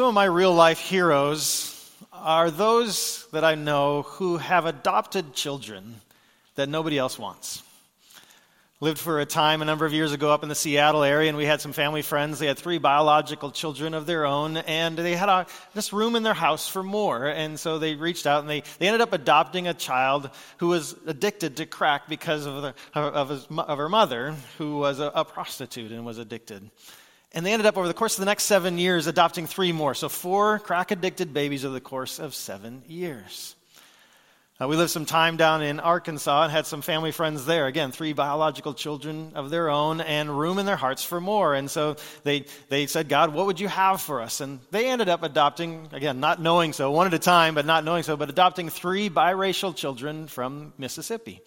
Some 0.00 0.08
of 0.08 0.14
my 0.14 0.24
real 0.24 0.54
life 0.54 0.78
heroes 0.78 1.92
are 2.10 2.50
those 2.50 3.26
that 3.32 3.44
I 3.44 3.54
know 3.54 4.00
who 4.00 4.38
have 4.38 4.64
adopted 4.64 5.34
children 5.34 5.96
that 6.54 6.70
nobody 6.70 6.96
else 6.96 7.18
wants. 7.18 7.62
Lived 8.80 8.96
for 8.96 9.20
a 9.20 9.26
time 9.26 9.60
a 9.60 9.66
number 9.66 9.84
of 9.84 9.92
years 9.92 10.14
ago 10.14 10.32
up 10.32 10.42
in 10.42 10.48
the 10.48 10.54
Seattle 10.54 11.02
area, 11.02 11.28
and 11.28 11.36
we 11.36 11.44
had 11.44 11.60
some 11.60 11.74
family 11.74 12.00
friends. 12.00 12.38
They 12.38 12.46
had 12.46 12.56
three 12.56 12.78
biological 12.78 13.50
children 13.50 13.92
of 13.92 14.06
their 14.06 14.24
own, 14.24 14.56
and 14.56 14.96
they 14.96 15.16
had 15.16 15.28
a, 15.28 15.46
this 15.74 15.92
room 15.92 16.16
in 16.16 16.22
their 16.22 16.32
house 16.32 16.66
for 16.66 16.82
more. 16.82 17.26
And 17.26 17.60
so 17.60 17.78
they 17.78 17.94
reached 17.94 18.26
out 18.26 18.40
and 18.40 18.48
they, 18.48 18.62
they 18.78 18.86
ended 18.86 19.02
up 19.02 19.12
adopting 19.12 19.68
a 19.68 19.74
child 19.74 20.30
who 20.56 20.68
was 20.68 20.96
addicted 21.06 21.58
to 21.58 21.66
crack 21.66 22.08
because 22.08 22.46
of, 22.46 22.62
the, 22.62 22.74
of, 22.94 23.28
his, 23.28 23.46
of 23.50 23.76
her 23.76 23.90
mother, 23.90 24.34
who 24.56 24.78
was 24.78 24.98
a, 24.98 25.12
a 25.14 25.26
prostitute 25.26 25.92
and 25.92 26.06
was 26.06 26.16
addicted. 26.16 26.70
And 27.32 27.46
they 27.46 27.52
ended 27.52 27.66
up 27.66 27.76
over 27.76 27.86
the 27.86 27.94
course 27.94 28.16
of 28.16 28.20
the 28.20 28.26
next 28.26 28.44
seven 28.44 28.76
years 28.76 29.06
adopting 29.06 29.46
three 29.46 29.70
more. 29.70 29.94
So, 29.94 30.08
four 30.08 30.58
crack 30.58 30.90
addicted 30.90 31.32
babies 31.32 31.64
over 31.64 31.74
the 31.74 31.80
course 31.80 32.18
of 32.18 32.34
seven 32.34 32.82
years. 32.88 33.54
Uh, 34.60 34.68
we 34.68 34.76
lived 34.76 34.90
some 34.90 35.06
time 35.06 35.38
down 35.38 35.62
in 35.62 35.80
Arkansas 35.80 36.42
and 36.42 36.52
had 36.52 36.66
some 36.66 36.82
family 36.82 37.12
friends 37.12 37.46
there. 37.46 37.66
Again, 37.66 37.92
three 37.92 38.12
biological 38.12 38.74
children 38.74 39.32
of 39.34 39.48
their 39.48 39.70
own 39.70 40.02
and 40.02 40.38
room 40.38 40.58
in 40.58 40.66
their 40.66 40.76
hearts 40.76 41.02
for 41.02 41.18
more. 41.18 41.54
And 41.54 41.70
so 41.70 41.96
they, 42.24 42.44
they 42.68 42.86
said, 42.86 43.08
God, 43.08 43.32
what 43.32 43.46
would 43.46 43.58
you 43.58 43.68
have 43.68 44.02
for 44.02 44.20
us? 44.20 44.42
And 44.42 44.60
they 44.70 44.90
ended 44.90 45.08
up 45.08 45.22
adopting, 45.22 45.88
again, 45.92 46.20
not 46.20 46.42
knowing 46.42 46.74
so, 46.74 46.90
one 46.90 47.06
at 47.06 47.14
a 47.14 47.18
time, 47.18 47.54
but 47.54 47.64
not 47.64 47.84
knowing 47.84 48.02
so, 48.02 48.18
but 48.18 48.28
adopting 48.28 48.68
three 48.68 49.08
biracial 49.08 49.74
children 49.74 50.26
from 50.26 50.74
Mississippi. 50.76 51.40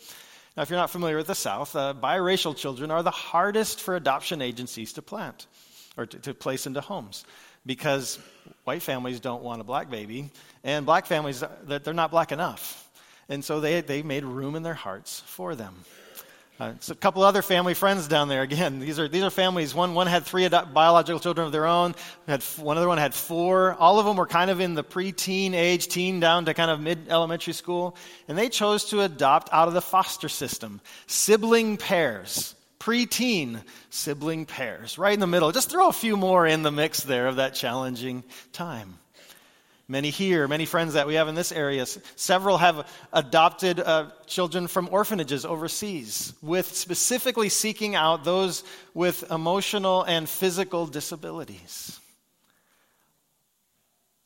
Now, 0.57 0.63
if 0.63 0.71
you're 0.71 0.79
not 0.79 0.89
familiar 0.89 1.17
with 1.17 1.27
the 1.27 1.35
South, 1.35 1.75
uh, 1.75 1.93
biracial 1.93 2.55
children 2.55 2.89
are 2.89 3.03
the 3.03 3.11
hardest 3.11 3.79
for 3.79 3.95
adoption 3.95 4.41
agencies 4.41 4.93
to 4.93 5.03
plant 5.03 5.45
or 5.97 6.05
to, 6.05 6.19
to 6.19 6.33
place 6.33 6.65
into 6.65 6.81
homes 6.81 7.25
because 7.65 8.19
white 8.63 8.81
families 8.81 9.19
don't 9.19 9.43
want 9.43 9.61
a 9.61 9.63
black 9.63 9.89
baby, 9.89 10.29
and 10.63 10.85
black 10.85 11.05
families, 11.05 11.43
that 11.65 11.83
they're 11.83 11.93
not 11.93 12.11
black 12.11 12.31
enough. 12.31 12.89
And 13.29 13.43
so 13.43 13.61
they, 13.61 13.81
they 13.81 14.03
made 14.03 14.25
room 14.25 14.55
in 14.55 14.63
their 14.63 14.73
hearts 14.73 15.21
for 15.25 15.55
them. 15.55 15.73
Uh, 16.59 16.73
so 16.81 16.93
a 16.93 16.95
couple 16.95 17.23
other 17.23 17.41
family 17.41 17.73
friends 17.73 18.07
down 18.07 18.27
there. 18.27 18.43
Again, 18.43 18.79
these 18.79 18.99
are, 18.99 19.07
these 19.07 19.23
are 19.23 19.31
families. 19.31 19.73
One, 19.73 19.95
one 19.95 20.05
had 20.05 20.23
three 20.23 20.47
biological 20.47 21.19
children 21.19 21.47
of 21.47 21.51
their 21.51 21.65
own. 21.65 21.95
Had, 22.27 22.43
one 22.57 22.77
other 22.77 22.87
one 22.87 22.99
had 22.99 23.13
four. 23.13 23.73
All 23.73 23.99
of 23.99 24.05
them 24.05 24.17
were 24.17 24.27
kind 24.27 24.51
of 24.51 24.59
in 24.59 24.75
the 24.75 24.83
preteen 24.83 25.53
age, 25.53 25.87
teen 25.87 26.19
down 26.19 26.45
to 26.45 26.53
kind 26.53 26.69
of 26.69 26.79
mid 26.79 27.09
elementary 27.09 27.53
school. 27.53 27.95
And 28.27 28.37
they 28.37 28.49
chose 28.49 28.85
to 28.85 29.01
adopt 29.01 29.49
out 29.51 29.67
of 29.67 29.73
the 29.73 29.81
foster 29.81 30.29
system 30.29 30.79
sibling 31.07 31.77
pairs 31.77 32.53
preteen 32.83 33.61
sibling 33.89 34.45
pairs, 34.45 34.97
right 34.97 35.13
in 35.13 35.21
the 35.21 35.27
middle. 35.27 35.51
Just 35.51 35.69
throw 35.69 35.87
a 35.87 35.93
few 35.93 36.17
more 36.17 36.45
in 36.45 36.63
the 36.63 36.71
mix 36.71 37.01
there 37.01 37.27
of 37.27 37.37
that 37.37 37.53
challenging 37.53 38.23
time. 38.51 38.95
Many 39.87 40.09
here, 40.09 40.47
many 40.47 40.65
friends 40.65 40.93
that 40.93 41.07
we 41.07 41.15
have 41.15 41.29
in 41.29 41.35
this 41.35 41.51
area, 41.51 41.85
several 42.15 42.57
have 42.57 42.87
adopted 43.13 43.79
uh, 43.79 44.09
children 44.25 44.67
from 44.67 44.89
orphanages 44.91 45.45
overseas, 45.45 46.33
with 46.41 46.73
specifically 46.75 47.49
seeking 47.49 47.95
out 47.95 48.23
those 48.23 48.63
with 48.93 49.29
emotional 49.31 50.03
and 50.03 50.27
physical 50.27 50.85
disabilities. 50.85 51.99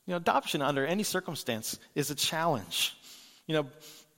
You 0.06 0.12
know, 0.12 0.16
adoption 0.16 0.62
under 0.62 0.84
any 0.86 1.04
circumstance 1.04 1.78
is 1.94 2.10
a 2.10 2.14
challenge. 2.14 2.96
You 3.46 3.54
know, 3.54 3.66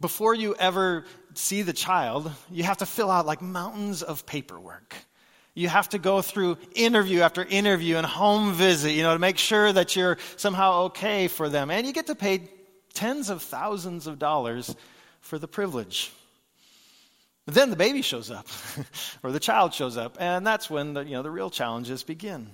before 0.00 0.34
you 0.34 0.55
ever 0.55 1.05
see 1.34 1.62
the 1.62 1.72
child, 1.72 2.31
you 2.50 2.65
have 2.65 2.78
to 2.78 2.87
fill 2.87 3.11
out 3.11 3.27
like 3.27 3.43
mountains 3.43 4.03
of 4.03 4.27
paperwork. 4.27 4.94
You 5.55 5.69
have 5.69 5.88
to 5.91 5.99
go 5.99 6.22
through 6.22 6.59
interview 6.75 7.21
after 7.21 7.44
interview 7.44 7.97
and 7.97 8.06
home 8.06 8.55
visit, 8.55 8.93
you 8.93 9.03
know, 9.03 9.12
to 9.12 9.19
make 9.19 9.37
sure 9.37 9.72
that 9.72 9.97
you're 9.97 10.16
somehow 10.37 10.83
okay 10.84 11.28
for 11.28 11.49
them. 11.49 11.71
And 11.71 11.87
you 11.87 11.93
get 11.93 12.06
to 12.06 12.15
pay 12.15 12.49
tens 12.94 13.31
of 13.31 13.43
thousands 13.43 14.06
of 14.06 14.19
dollars 14.19 14.75
for 15.21 15.39
the 15.39 15.49
privilege. 15.49 16.12
But 17.47 17.55
then 17.55 17.71
the 17.71 17.77
baby 17.77 18.03
shows 18.03 18.31
up, 18.31 18.47
or 19.22 19.33
the 19.33 19.41
child 19.41 19.75
shows 19.75 19.97
up, 19.97 20.16
and 20.21 20.47
that's 20.47 20.71
when 20.71 20.94
the, 20.94 21.05
you 21.05 21.12
know, 21.12 21.22
the 21.22 21.31
real 21.31 21.50
challenges 21.50 22.03
begin. 22.03 22.49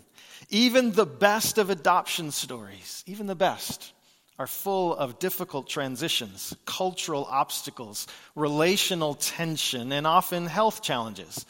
Even 0.48 0.92
the 0.92 1.06
best 1.06 1.58
of 1.58 1.70
adoption 1.70 2.30
stories, 2.30 3.04
even 3.06 3.26
the 3.26 3.34
best, 3.34 3.92
are 4.38 4.46
full 4.46 4.94
of 4.94 5.18
difficult 5.18 5.68
transitions, 5.68 6.54
cultural 6.66 7.26
obstacles, 7.30 8.06
relational 8.34 9.14
tension, 9.14 9.92
and 9.92 10.06
often 10.06 10.46
health 10.46 10.82
challenges. 10.82 11.46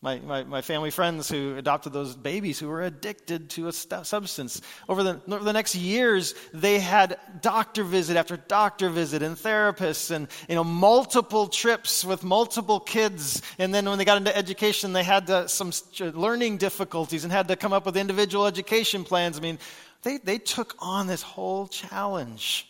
My, 0.00 0.18
my, 0.18 0.44
my, 0.44 0.60
family 0.60 0.90
friends 0.90 1.30
who 1.30 1.56
adopted 1.56 1.94
those 1.94 2.14
babies 2.14 2.58
who 2.58 2.68
were 2.68 2.82
addicted 2.82 3.48
to 3.50 3.68
a 3.68 3.72
st- 3.72 4.04
substance. 4.04 4.60
Over 4.86 5.02
the, 5.02 5.20
over 5.28 5.42
the 5.42 5.54
next 5.54 5.74
years, 5.74 6.34
they 6.52 6.78
had 6.78 7.18
doctor 7.40 7.82
visit 7.84 8.18
after 8.18 8.36
doctor 8.36 8.90
visit 8.90 9.22
and 9.22 9.34
therapists 9.34 10.10
and 10.10 10.28
you 10.46 10.56
know, 10.56 10.64
multiple 10.64 11.46
trips 11.46 12.04
with 12.04 12.22
multiple 12.22 12.80
kids. 12.80 13.40
And 13.58 13.72
then 13.72 13.88
when 13.88 13.96
they 13.96 14.04
got 14.04 14.18
into 14.18 14.36
education, 14.36 14.92
they 14.92 15.04
had 15.04 15.28
to, 15.28 15.48
some 15.48 15.72
uh, 15.98 16.04
learning 16.08 16.58
difficulties 16.58 17.24
and 17.24 17.32
had 17.32 17.48
to 17.48 17.56
come 17.56 17.72
up 17.72 17.86
with 17.86 17.96
individual 17.96 18.46
education 18.46 19.04
plans. 19.04 19.38
I 19.38 19.40
mean, 19.40 19.58
they, 20.04 20.18
they 20.18 20.38
took 20.38 20.76
on 20.78 21.06
this 21.06 21.22
whole 21.22 21.66
challenge. 21.66 22.68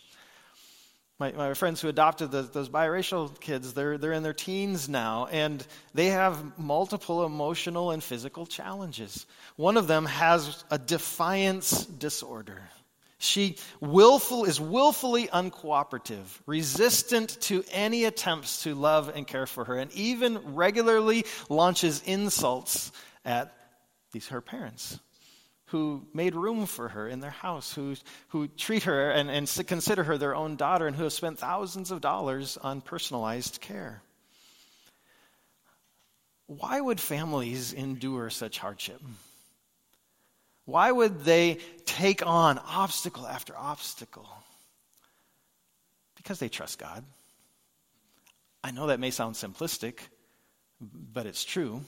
My, 1.19 1.31
my 1.31 1.53
friends 1.53 1.79
who 1.79 1.87
adopted 1.87 2.31
the, 2.31 2.41
those 2.41 2.67
biracial 2.67 3.39
kids, 3.39 3.73
they're, 3.73 3.97
they're 3.97 4.11
in 4.11 4.23
their 4.23 4.33
teens 4.33 4.89
now, 4.89 5.27
and 5.31 5.65
they 5.93 6.07
have 6.07 6.57
multiple 6.57 7.25
emotional 7.25 7.91
and 7.91 8.03
physical 8.03 8.45
challenges. 8.45 9.25
One 9.55 9.77
of 9.77 9.87
them 9.87 10.05
has 10.05 10.65
a 10.69 10.77
defiance 10.77 11.85
disorder. 11.85 12.63
She 13.17 13.57
willful, 13.79 14.43
is 14.43 14.59
willfully 14.59 15.27
uncooperative, 15.27 16.25
resistant 16.45 17.39
to 17.43 17.63
any 17.71 18.03
attempts 18.03 18.63
to 18.63 18.75
love 18.75 19.09
and 19.15 19.25
care 19.25 19.47
for 19.47 19.63
her, 19.63 19.77
and 19.77 19.91
even 19.93 20.55
regularly 20.55 21.25
launches 21.47 22.03
insults 22.05 22.91
at 23.23 23.55
these 24.11 24.27
her 24.27 24.41
parents 24.41 24.99
who 25.67 26.05
made 26.13 26.35
room 26.35 26.65
for 26.65 26.89
her 26.89 27.07
in 27.07 27.19
their 27.19 27.31
house, 27.31 27.73
who, 27.73 27.95
who 28.29 28.47
treat 28.47 28.83
her 28.83 29.09
and, 29.11 29.29
and 29.29 29.47
consider 29.67 30.03
her 30.03 30.17
their 30.17 30.35
own 30.35 30.55
daughter, 30.55 30.85
and 30.87 30.95
who 30.95 31.03
have 31.03 31.13
spent 31.13 31.39
thousands 31.39 31.91
of 31.91 32.01
dollars 32.01 32.57
on 32.57 32.81
personalized 32.81 33.61
care. 33.61 34.01
Why 36.47 36.79
would 36.79 36.99
families 36.99 37.73
endure 37.73 38.29
such 38.29 38.59
hardship? 38.59 39.01
Why 40.65 40.91
would 40.91 41.23
they 41.23 41.59
take 41.85 42.25
on 42.25 42.59
obstacle 42.59 43.25
after 43.25 43.57
obstacle? 43.57 44.29
Because 46.15 46.39
they 46.39 46.49
trust 46.49 46.79
God. 46.79 47.03
I 48.63 48.71
know 48.71 48.87
that 48.87 48.99
may 48.99 49.11
sound 49.11 49.35
simplistic, 49.35 49.99
but 50.81 51.25
it's 51.25 51.43
true. 51.43 51.81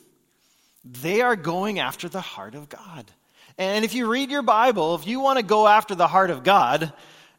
They 0.84 1.22
are 1.22 1.36
going 1.36 1.80
after 1.80 2.08
the 2.08 2.22
heart 2.22 2.56
of 2.56 2.70
God. 2.70 3.12
And 3.58 3.84
if 3.84 3.94
you 3.94 4.08
read 4.08 4.30
your 4.30 4.44
Bible, 4.44 4.96
if 4.96 5.08
you 5.08 5.20
want 5.20 5.40
to 5.40 5.44
go 5.44 5.68
after 5.68 5.96
the 5.96 6.08
heart 6.08 6.30
of 6.30 6.44
God, 6.44 6.94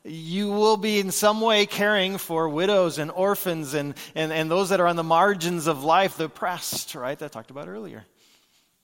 you 0.05 0.51
will 0.51 0.77
be 0.77 0.99
in 0.99 1.11
some 1.11 1.41
way 1.41 1.67
caring 1.67 2.19
for 2.19 2.49
widows 2.49 2.99
and 2.99 3.11
orphans 3.11 3.75
and, 3.75 3.95
and, 4.15 4.33
and 4.33 4.51
those 4.51 4.71
that 4.71 4.81
are 4.81 4.87
on 4.87 4.97
the 4.97 5.05
margins 5.05 5.67
of 5.67 5.85
life, 5.85 6.17
the 6.17 6.25
oppressed, 6.25 6.95
right? 6.95 7.19
That 7.19 7.27
I 7.27 7.29
talked 7.29 7.51
about 7.51 7.69
earlier. 7.69 8.05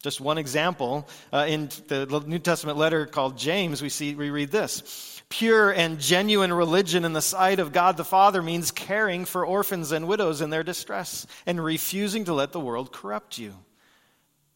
Just 0.03 0.21
one 0.21 0.37
example, 0.37 1.09
uh, 1.33 1.47
in 1.49 1.71
the 1.89 2.23
New 2.27 2.39
Testament 2.39 2.77
letter 2.77 3.07
called 3.07 3.39
James, 3.39 3.81
we 3.81 3.89
see 3.89 4.15
we 4.15 4.29
read 4.29 4.51
this. 4.51 5.23
Pure 5.31 5.71
and 5.71 5.99
genuine 5.99 6.53
religion 6.53 7.07
in 7.07 7.15
the 7.15 7.23
sight 7.23 7.59
of 7.59 7.73
God 7.73 7.97
the 7.97 8.05
Father 8.05 8.43
means 8.43 8.71
caring 8.71 9.25
for 9.25 9.47
orphans 9.47 9.93
and 9.93 10.07
widows 10.07 10.43
in 10.43 10.51
their 10.51 10.63
distress 10.63 11.27
and 11.47 11.63
refusing 11.63 12.27
to 12.27 12.35
let 12.35 12.53
the 12.53 12.61
world 12.61 12.93
corrupt 12.93 13.39
you. 13.39 13.55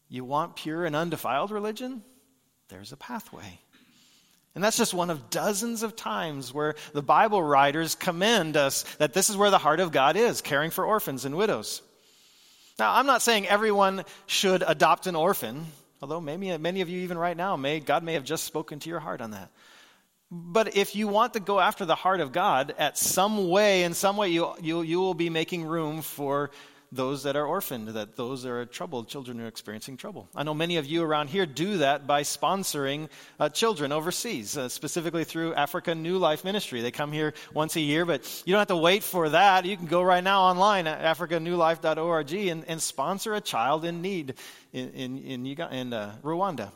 You 0.07 0.23
want 0.23 0.55
pure 0.55 0.85
and 0.85 0.95
undefiled 0.95 1.49
religion? 1.49 2.03
There's 2.69 2.91
a 2.91 2.97
pathway. 2.97 3.59
And 4.55 4.63
that's 4.63 4.77
just 4.77 4.93
one 4.93 5.09
of 5.09 5.29
dozens 5.29 5.83
of 5.83 5.95
times 5.95 6.53
where 6.53 6.75
the 6.93 7.01
Bible 7.01 7.41
writers 7.41 7.95
commend 7.95 8.57
us 8.57 8.83
that 8.97 9.13
this 9.13 9.29
is 9.29 9.37
where 9.37 9.51
the 9.51 9.57
heart 9.57 9.79
of 9.79 9.91
God 9.91 10.15
is, 10.15 10.41
caring 10.41 10.71
for 10.71 10.85
orphans 10.85 11.25
and 11.25 11.35
widows. 11.35 11.81
Now, 12.79 12.95
I'm 12.95 13.05
not 13.05 13.21
saying 13.21 13.47
everyone 13.47 14.05
should 14.25 14.63
adopt 14.65 15.05
an 15.05 15.15
orphan, 15.15 15.65
although 16.01 16.21
maybe 16.21 16.57
many 16.57 16.81
of 16.81 16.89
you, 16.89 16.99
even 17.01 17.17
right 17.17 17.35
now, 17.35 17.57
may, 17.57 17.79
God 17.79 18.03
may 18.03 18.13
have 18.13 18.23
just 18.23 18.45
spoken 18.45 18.79
to 18.79 18.89
your 18.89 18.99
heart 18.99 19.21
on 19.21 19.31
that. 19.31 19.51
But 20.31 20.77
if 20.77 20.95
you 20.95 21.07
want 21.07 21.33
to 21.33 21.39
go 21.39 21.59
after 21.59 21.85
the 21.85 21.95
heart 21.95 22.21
of 22.21 22.31
God, 22.31 22.73
at 22.77 22.97
some 22.97 23.49
way, 23.49 23.83
in 23.83 23.93
some 23.93 24.15
way, 24.15 24.29
you, 24.29 24.53
you, 24.61 24.81
you 24.83 24.99
will 24.99 25.15
be 25.15 25.29
making 25.29 25.65
room 25.65 26.01
for 26.01 26.51
those 26.91 27.23
that 27.23 27.35
are 27.35 27.45
orphaned, 27.45 27.89
that 27.89 28.15
those 28.15 28.43
that 28.43 28.51
are 28.51 28.65
troubled, 28.65 29.07
children 29.07 29.39
are 29.39 29.47
experiencing 29.47 29.97
trouble. 29.97 30.27
I 30.35 30.43
know 30.43 30.53
many 30.53 30.77
of 30.77 30.85
you 30.85 31.03
around 31.03 31.29
here 31.29 31.45
do 31.45 31.77
that 31.77 32.07
by 32.07 32.23
sponsoring 32.23 33.09
uh, 33.39 33.49
children 33.49 33.91
overseas, 33.91 34.57
uh, 34.57 34.69
specifically 34.69 35.23
through 35.23 35.53
Africa 35.53 35.93
New 35.93 36.17
Life 36.17 36.43
Ministry. 36.43 36.81
They 36.81 36.91
come 36.91 37.11
here 37.11 37.33
once 37.53 37.75
a 37.75 37.81
year, 37.81 38.05
but 38.05 38.43
you 38.45 38.53
don't 38.53 38.59
have 38.59 38.67
to 38.69 38.77
wait 38.77 39.03
for 39.03 39.29
that. 39.29 39.65
You 39.65 39.77
can 39.77 39.85
go 39.85 40.01
right 40.01 40.23
now 40.23 40.43
online 40.43 40.87
at 40.87 41.01
africanewlife.org 41.17 42.33
and, 42.33 42.65
and 42.65 42.81
sponsor 42.81 43.35
a 43.35 43.41
child 43.41 43.85
in 43.85 44.01
need 44.01 44.35
in, 44.73 44.89
in, 44.91 45.17
in, 45.19 45.45
in 45.45 45.93
uh, 45.93 46.15
Rwanda. 46.23 46.71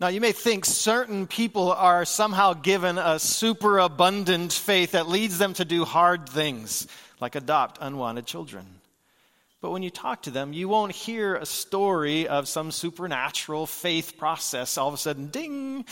Now, 0.00 0.08
you 0.08 0.20
may 0.20 0.32
think 0.32 0.64
certain 0.64 1.28
people 1.28 1.70
are 1.70 2.04
somehow 2.04 2.54
given 2.54 2.98
a 2.98 3.20
super 3.20 3.78
abundant 3.78 4.52
faith 4.52 4.92
that 4.92 5.08
leads 5.08 5.38
them 5.38 5.54
to 5.54 5.64
do 5.64 5.84
hard 5.84 6.28
things 6.28 6.88
like 7.20 7.36
adopt 7.36 7.78
unwanted 7.80 8.26
children. 8.26 8.66
But 9.60 9.70
when 9.70 9.84
you 9.84 9.90
talk 9.90 10.22
to 10.22 10.32
them, 10.32 10.52
you 10.52 10.68
won't 10.68 10.92
hear 10.92 11.36
a 11.36 11.46
story 11.46 12.26
of 12.26 12.48
some 12.48 12.72
supernatural 12.72 13.66
faith 13.66 14.18
process 14.18 14.76
all 14.76 14.88
of 14.88 14.94
a 14.94 14.98
sudden, 14.98 15.28
ding. 15.28 15.86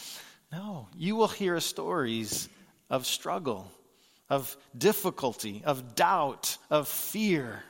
no, 0.52 0.88
you 0.96 1.14
will 1.14 1.28
hear 1.28 1.60
stories 1.60 2.48
of 2.88 3.06
struggle, 3.06 3.70
of 4.30 4.56
difficulty, 4.76 5.62
of 5.64 5.94
doubt, 5.94 6.56
of 6.70 6.88
fear, 6.88 7.62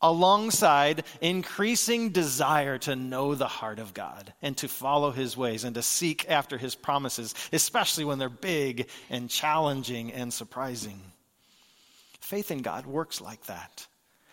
alongside 0.00 1.04
increasing 1.20 2.10
desire 2.10 2.78
to 2.78 2.96
know 2.96 3.34
the 3.34 3.48
heart 3.48 3.78
of 3.78 3.94
God 3.94 4.32
and 4.42 4.56
to 4.58 4.68
follow 4.68 5.10
his 5.10 5.36
ways 5.36 5.64
and 5.64 5.74
to 5.74 5.82
seek 5.82 6.28
after 6.30 6.56
his 6.58 6.74
promises, 6.74 7.34
especially 7.52 8.04
when 8.04 8.18
they're 8.18 8.28
big 8.28 8.88
and 9.10 9.28
challenging 9.28 10.12
and 10.12 10.32
surprising. 10.32 11.00
Faith 12.20 12.50
in 12.50 12.62
God 12.62 12.86
works 12.86 13.20
like 13.20 13.44
that. 13.46 13.86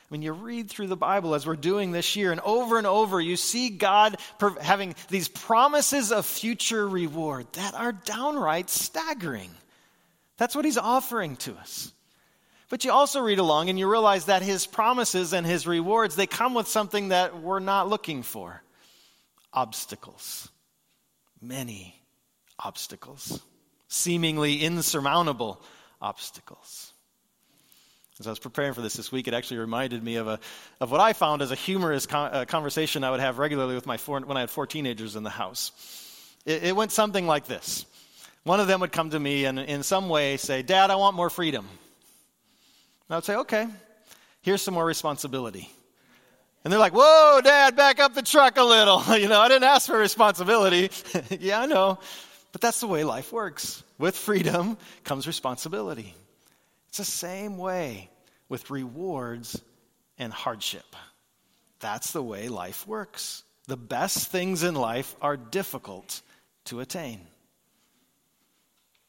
When 0.10 0.22
you 0.22 0.34
read 0.34 0.70
through 0.70 0.88
the 0.88 0.96
Bible 0.96 1.34
as 1.34 1.48
we're 1.48 1.56
doing 1.56 1.92
this 1.92 2.16
year, 2.16 2.32
and 2.32 2.42
over 2.42 2.78
and 2.78 2.86
over, 2.86 3.20
you 3.20 3.36
see 3.36 3.70
God 3.70 4.18
having 4.62 4.94
these 5.10 5.28
promises 5.28 6.12
of 6.12 6.26
future 6.26 6.88
reward 6.88 7.48
that 7.54 7.74
are 7.74 7.92
downright 7.92 8.70
staggering. 8.70 9.50
That's 10.38 10.56
what 10.56 10.66
He's 10.66 10.78
offering 10.78 11.38
to 11.38 11.56
us. 11.56 11.92
But 12.76 12.84
you 12.84 12.92
also 12.92 13.22
read 13.22 13.40
along 13.40 13.70
and 13.70 13.80
you 13.80 13.90
realize 13.90 14.26
that 14.26 14.42
His 14.42 14.68
promises 14.68 15.32
and 15.32 15.48
His 15.48 15.66
rewards, 15.66 16.18
they 16.18 16.28
come 16.28 16.54
with 16.54 16.68
something 16.68 17.08
that 17.08 17.42
we're 17.42 17.62
not 17.62 17.88
looking 17.88 18.22
for 18.22 18.62
obstacles. 19.54 20.50
Many 21.42 21.96
obstacles, 22.60 23.42
seemingly 23.88 24.58
insurmountable 24.58 25.62
obstacles. 26.02 26.92
As 28.20 28.28
I 28.28 28.32
was 28.32 28.40
preparing 28.40 28.74
for 28.74 28.82
this 28.82 28.96
this 28.96 29.10
week, 29.10 29.30
it 29.30 29.34
actually 29.34 29.60
reminded 29.60 30.04
me 30.04 30.18
of, 30.18 30.28
a, 30.28 30.42
of 30.82 30.92
what 30.92 31.00
I 31.00 31.14
found 31.14 31.42
as 31.42 31.52
a 31.52 31.56
humorous 31.56 32.06
con- 32.06 32.34
uh, 32.34 32.44
conversation 32.44 33.06
I 33.06 33.12
would 33.12 33.22
have 33.22 33.38
regularly 33.38 33.76
with 33.76 33.86
my 33.86 33.96
four, 33.96 34.20
when 34.20 34.36
I 34.36 34.42
had 34.42 34.50
four 34.50 34.68
teenagers 34.68 35.16
in 35.16 35.24
the 35.24 35.30
house. 35.30 35.72
It, 36.46 36.64
it, 36.66 36.76
went 36.76 36.92
something 36.92 37.26
like 37.26 37.46
this. 37.46 37.86
One 38.44 38.60
of 38.60 38.68
them 38.68 38.82
would 38.82 38.92
come 38.92 39.12
to 39.12 39.20
me 39.20 39.46
and 39.46 39.60
in 39.60 39.82
some 39.82 40.10
way 40.10 40.36
say, 40.36 40.62
Dad, 40.62 40.92
I 40.92 40.98
want 40.98 41.16
more 41.16 41.30
freedom. 41.30 41.70
I 43.10 43.16
would 43.16 43.24
say, 43.24 43.36
okay, 43.36 43.68
here's 44.42 44.62
some 44.62 44.74
more 44.74 44.86
responsibility. 44.86 45.70
And 46.64 46.72
they're 46.72 46.80
like, 46.80 46.94
whoa, 46.96 47.42
Dad, 47.44 47.76
back 47.76 48.00
up 48.00 48.16
the 48.16 48.24
truck 48.24 48.58
a 48.58 48.64
little. 48.64 49.04
you 49.18 49.28
know, 49.28 49.40
I 49.40 49.48
didn't 49.48 49.66
ask 49.66 49.88
for 49.88 49.98
responsibility. 49.98 50.90
yeah, 51.40 51.62
I 51.62 51.66
know. 51.68 52.00
But 52.52 52.62
that's 52.62 52.80
the 52.80 52.88
way 52.88 53.04
life 53.04 53.32
works. 53.32 53.84
With 54.00 54.16
freedom 54.16 54.78
comes 55.04 55.28
responsibility. 55.28 56.16
It's 56.90 56.98
the 56.98 57.06
same 57.06 57.58
way 57.58 58.10
with 58.50 58.72
rewards 58.72 59.62
and 60.18 60.34
hardship. 60.34 60.96
That's 61.80 62.14
the 62.14 62.24
way 62.24 62.48
life 62.48 62.88
works. 62.88 63.44
The 63.68 63.78
best 63.78 64.30
things 64.30 64.64
in 64.64 64.74
life 64.74 65.16
are 65.22 65.38
difficult 65.38 66.22
to 66.66 66.80
attain. 66.80 67.20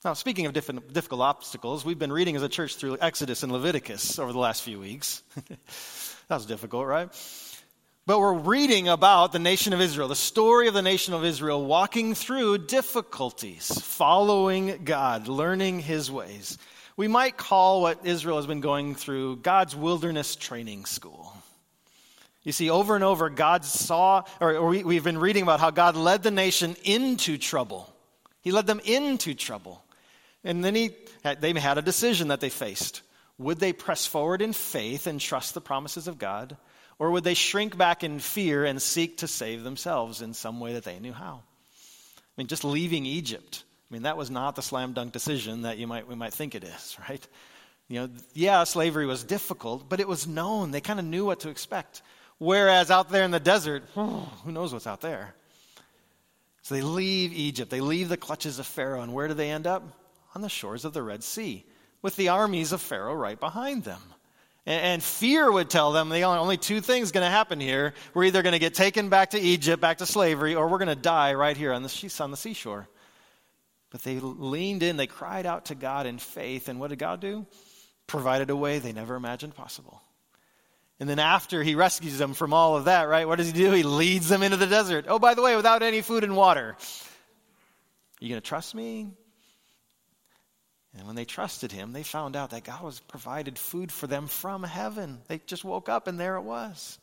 Now, 0.05 0.13
speaking 0.13 0.47
of 0.47 0.53
difficult 0.53 1.21
obstacles, 1.21 1.85
we've 1.85 1.99
been 1.99 2.13
reading 2.13 2.37
as 2.37 2.43
a 2.43 2.49
church 2.49 2.77
through 2.77 2.99
Exodus 3.01 3.43
and 3.43 3.51
Leviticus 3.51 4.19
over 4.19 4.33
the 4.33 4.39
last 4.39 4.63
few 4.63 4.79
weeks. 4.79 5.23
that 6.29 6.37
was 6.37 6.47
difficult, 6.47 6.87
right? 6.87 7.09
But 8.05 8.21
we're 8.21 8.35
reading 8.35 8.89
about 8.89 9.33
the 9.33 9.41
nation 9.41 9.73
of 9.73 9.81
Israel, 9.81 10.07
the 10.07 10.15
story 10.15 10.69
of 10.69 10.75
the 10.75 10.83
nation 10.83 11.13
of 11.13 11.25
Israel 11.25 11.65
walking 11.65 12.15
through 12.15 12.59
difficulties, 12.59 13.67
following 13.83 14.83
God, 14.85 15.27
learning 15.27 15.81
his 15.81 16.09
ways. 16.09 16.57
We 16.97 17.09
might 17.09 17.37
call 17.37 17.83
what 17.83 18.07
Israel 18.07 18.37
has 18.37 18.47
been 18.47 18.61
going 18.61 18.95
through 18.95 19.37
God's 19.37 19.75
wilderness 19.75 20.37
training 20.37 20.85
school. 20.85 21.35
You 22.45 22.53
see, 22.53 22.71
over 22.71 22.95
and 22.95 23.03
over, 23.03 23.29
God 23.29 23.65
saw, 23.65 24.23
or, 24.41 24.65
we, 24.69 24.85
we've 24.85 25.03
been 25.03 25.19
reading 25.19 25.43
about 25.43 25.59
how 25.59 25.71
God 25.71 25.97
led 25.97 26.23
the 26.23 26.31
nation 26.31 26.77
into 26.85 27.39
trouble. 27.39 27.93
He 28.41 28.53
led 28.53 28.69
them 28.69 28.81
into 28.85 29.35
trouble. 29.35 29.83
And 30.47 30.65
then 30.65 30.75
he, 30.75 30.93
they 31.41 31.53
had 31.53 31.77
a 31.77 31.83
decision 31.83 32.29
that 32.29 32.41
they 32.41 32.49
faced. 32.49 33.03
Would 33.39 33.59
they 33.59 33.75
press 33.75 34.07
forward 34.07 34.41
in 34.41 34.55
faith 34.55 35.07
and 35.07 35.21
trust 35.21 35.53
the 35.53 35.61
promises 35.61 36.09
of 36.09 36.19
God? 36.19 36.57
Or 36.99 37.11
would 37.11 37.25
they 37.25 37.35
shrink 37.35 37.77
back 37.77 38.03
in 38.03 38.21
fear 38.21 38.65
and 38.65 38.81
seek 38.81 39.19
to 39.19 39.29
save 39.29 39.63
themselves 39.63 40.23
in 40.23 40.33
some 40.33 40.61
way 40.61 40.73
that 40.73 40.85
they 40.85 40.99
knew 40.99 41.13
how? 41.13 41.43
I 41.43 42.33
mean, 42.39 42.47
just 42.47 42.65
leaving 42.65 43.05
Egypt 43.05 43.65
I 43.89 43.95
mean, 43.95 44.03
that 44.03 44.17
was 44.17 44.31
not 44.31 44.57
the 44.57 44.63
slam 44.63 44.93
dunk 44.95 45.13
decision 45.13 45.63
that 45.63 45.79
you 45.79 45.87
might, 45.87 46.09
we 46.09 46.17
might 46.17 46.33
think 46.33 46.55
it 46.55 46.65
is, 46.65 46.97
right? 47.09 47.27
You 47.89 48.01
know, 48.01 48.09
yeah, 48.35 48.65
slavery 48.65 49.07
was 49.07 49.23
difficult, 49.23 49.89
but 49.89 50.01
it 50.01 50.09
was 50.09 50.27
known. 50.27 50.73
They 50.73 50.81
kind 50.81 50.99
of 50.99 51.05
knew 51.05 51.25
what 51.25 51.41
to 51.41 51.51
expect. 51.51 52.03
Whereas 52.39 52.91
out 52.91 53.11
there 53.11 53.25
in 53.25 53.31
the 53.31 53.41
desert, 53.41 53.85
who 53.95 54.53
knows 54.53 54.73
what's 54.73 54.87
out 54.87 55.01
there? 55.01 55.35
So 56.63 56.75
they 56.75 56.83
leave 56.83 57.33
Egypt. 57.33 57.71
They 57.71 57.81
leave 57.81 58.09
the 58.09 58.17
clutches 58.17 58.59
of 58.59 58.67
Pharaoh. 58.67 59.03
And 59.03 59.15
where 59.15 59.29
do 59.29 59.35
they 59.35 59.51
end 59.51 59.69
up? 59.69 59.85
On 60.37 60.43
the 60.43 60.51
shores 60.51 60.85
of 60.85 60.93
the 60.93 61.03
Red 61.03 61.25
Sea, 61.25 61.65
with 62.03 62.15
the 62.17 62.29
armies 62.29 62.73
of 62.73 62.83
Pharaoh 62.83 63.15
right 63.15 63.41
behind 63.41 63.85
them. 63.85 64.03
And, 64.67 65.03
fear 65.03 65.51
would 65.51 65.71
tell 65.71 65.93
them 65.93 66.11
the 66.11 66.25
only 66.25 66.59
two 66.59 66.83
things 66.83 67.11
going 67.11 67.25
to 67.25 67.31
happen 67.31 67.59
here. 67.59 67.95
We're 68.13 68.25
either 68.25 68.43
going 68.43 68.53
to 68.53 68.59
get 68.59 68.75
taken 68.75 69.09
back 69.09 69.31
to 69.31 69.41
Egypt, 69.41 69.81
back 69.81 69.97
to 69.99 70.07
slavery, 70.07 70.55
or 70.55 70.69
we're 70.69 70.77
going 70.77 70.89
to 70.89 70.95
die 70.95 71.33
right 71.33 71.57
here 71.57 71.73
on 71.73 71.83
the, 71.83 72.17
on 72.21 72.31
the 72.31 72.37
seashore. 72.37 72.87
But 73.89 74.03
they 74.03 74.21
leaned 74.21 74.83
in, 74.83 74.99
they 74.99 75.07
cried 75.07 75.47
out 75.47 75.65
to 75.67 75.75
God 75.75 76.05
in 76.05 76.19
faith. 76.19 76.69
And 76.69 76.79
what 76.79 76.91
did 76.91 76.99
God 76.99 77.23
do? 77.23 77.47
Provided 78.07 78.51
a 78.51 78.57
way 78.57 78.79
they 78.79 78.93
never 78.93 79.15
imagined 79.15 79.55
possible. 79.55 80.03
And 81.01 81.09
then 81.09 81.19
after 81.19 81.63
he 81.63 81.77
rescues 81.77 82.19
them 82.19 82.35
from 82.35 82.53
all 82.53 82.77
of 82.77 82.85
that, 82.85 83.09
right, 83.09 83.27
what 83.27 83.39
does 83.39 83.47
he 83.47 83.55
do? 83.55 83.73
He 83.73 83.85
leads 83.85 84.29
them 84.29 84.43
into 84.43 84.59
the 84.59 84.67
desert. 84.67 85.07
Oh, 85.09 85.19
by 85.19 85.33
the 85.33 85.41
way, 85.41 85.57
without 85.57 85.83
any 85.83 86.03
food 86.03 86.25
and 86.25 86.37
water. 86.37 86.77
Are 86.77 88.25
you 88.25 88.29
going 88.29 88.43
to 88.43 88.47
trust 88.47 88.75
me? 88.75 89.13
And 90.97 91.07
when 91.07 91.17
they 91.17 91.25
trusted 91.25 91.73
him, 91.73 91.93
they 91.93 92.03
found 92.03 92.37
out 92.37 92.51
that 92.51 92.65
God 92.65 92.83
was 92.83 93.01
provided 93.01 93.59
food 93.59 93.93
for 93.93 94.07
them 94.07 94.27
from 94.27 94.63
heaven. 94.63 95.19
They 95.29 95.41
just 95.47 95.65
woke 95.65 95.89
up 95.89 96.07
and 96.07 96.19
there 96.19 96.37
it 96.37 96.43
was. 96.43 96.99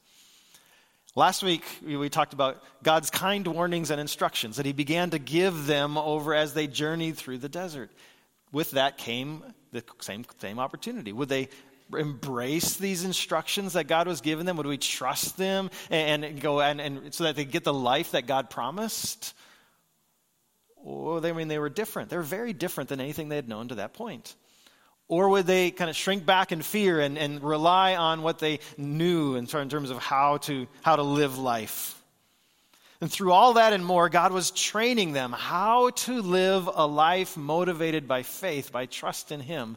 Last 1.15 1.43
week, 1.43 1.63
we 1.85 2.09
talked 2.09 2.33
about 2.33 2.63
God's 2.81 3.12
kind 3.12 3.45
warnings 3.45 3.91
and 3.91 4.01
instructions 4.01 4.57
that 4.57 4.65
He 4.65 4.73
began 4.73 5.12
to 5.12 5.19
give 5.19 5.67
them 5.67 5.95
over 5.95 6.33
as 6.33 6.55
they 6.55 6.65
journeyed 6.65 7.17
through 7.17 7.38
the 7.38 7.50
desert. 7.50 7.91
With 8.51 8.71
that 8.71 8.97
came 8.97 9.43
the 9.71 9.83
same, 10.00 10.25
same 10.39 10.57
opportunity. 10.57 11.13
Would 11.13 11.29
they 11.29 11.50
embrace 11.95 12.77
these 12.77 13.03
instructions 13.03 13.73
that 13.73 13.85
God 13.85 14.07
was 14.07 14.21
giving 14.21 14.47
them? 14.47 14.57
Would 14.57 14.65
we 14.65 14.79
trust 14.79 15.38
them 15.38 15.69
and, 15.91 16.25
and 16.25 16.41
go 16.41 16.62
and, 16.62 16.81
and 16.81 17.13
so 17.13 17.25
that 17.25 17.35
they 17.35 17.45
get 17.45 17.63
the 17.63 17.73
life 17.73 18.12
that 18.12 18.25
God 18.25 18.50
promised? 18.50 19.35
Or 20.83 21.21
they 21.21 21.29
I 21.29 21.33
mean 21.33 21.47
they 21.47 21.59
were 21.59 21.69
different. 21.69 22.09
They 22.09 22.17
were 22.17 22.23
very 22.23 22.53
different 22.53 22.89
than 22.89 22.99
anything 22.99 23.29
they 23.29 23.37
had 23.37 23.47
known 23.47 23.69
to 23.69 23.75
that 23.75 23.93
point. 23.93 24.35
Or 25.07 25.29
would 25.29 25.45
they 25.45 25.71
kind 25.71 25.89
of 25.89 25.95
shrink 25.95 26.25
back 26.25 26.51
in 26.51 26.61
fear 26.61 26.99
and, 26.99 27.17
and 27.17 27.43
rely 27.43 27.95
on 27.95 28.21
what 28.21 28.39
they 28.39 28.59
knew 28.77 29.35
in 29.35 29.47
terms 29.47 29.89
of 29.89 29.97
how 29.97 30.37
to, 30.37 30.67
how 30.81 30.95
to 30.95 31.03
live 31.03 31.37
life? 31.37 32.01
And 33.01 33.11
through 33.11 33.33
all 33.33 33.53
that 33.53 33.73
and 33.73 33.85
more, 33.85 34.07
God 34.07 34.31
was 34.31 34.51
training 34.51 35.11
them 35.11 35.33
how 35.33 35.89
to 35.89 36.21
live 36.21 36.69
a 36.73 36.87
life 36.87 37.35
motivated 37.35 38.07
by 38.07 38.23
faith, 38.23 38.71
by 38.71 38.85
trust 38.85 39.31
in 39.31 39.41
Him, 39.41 39.75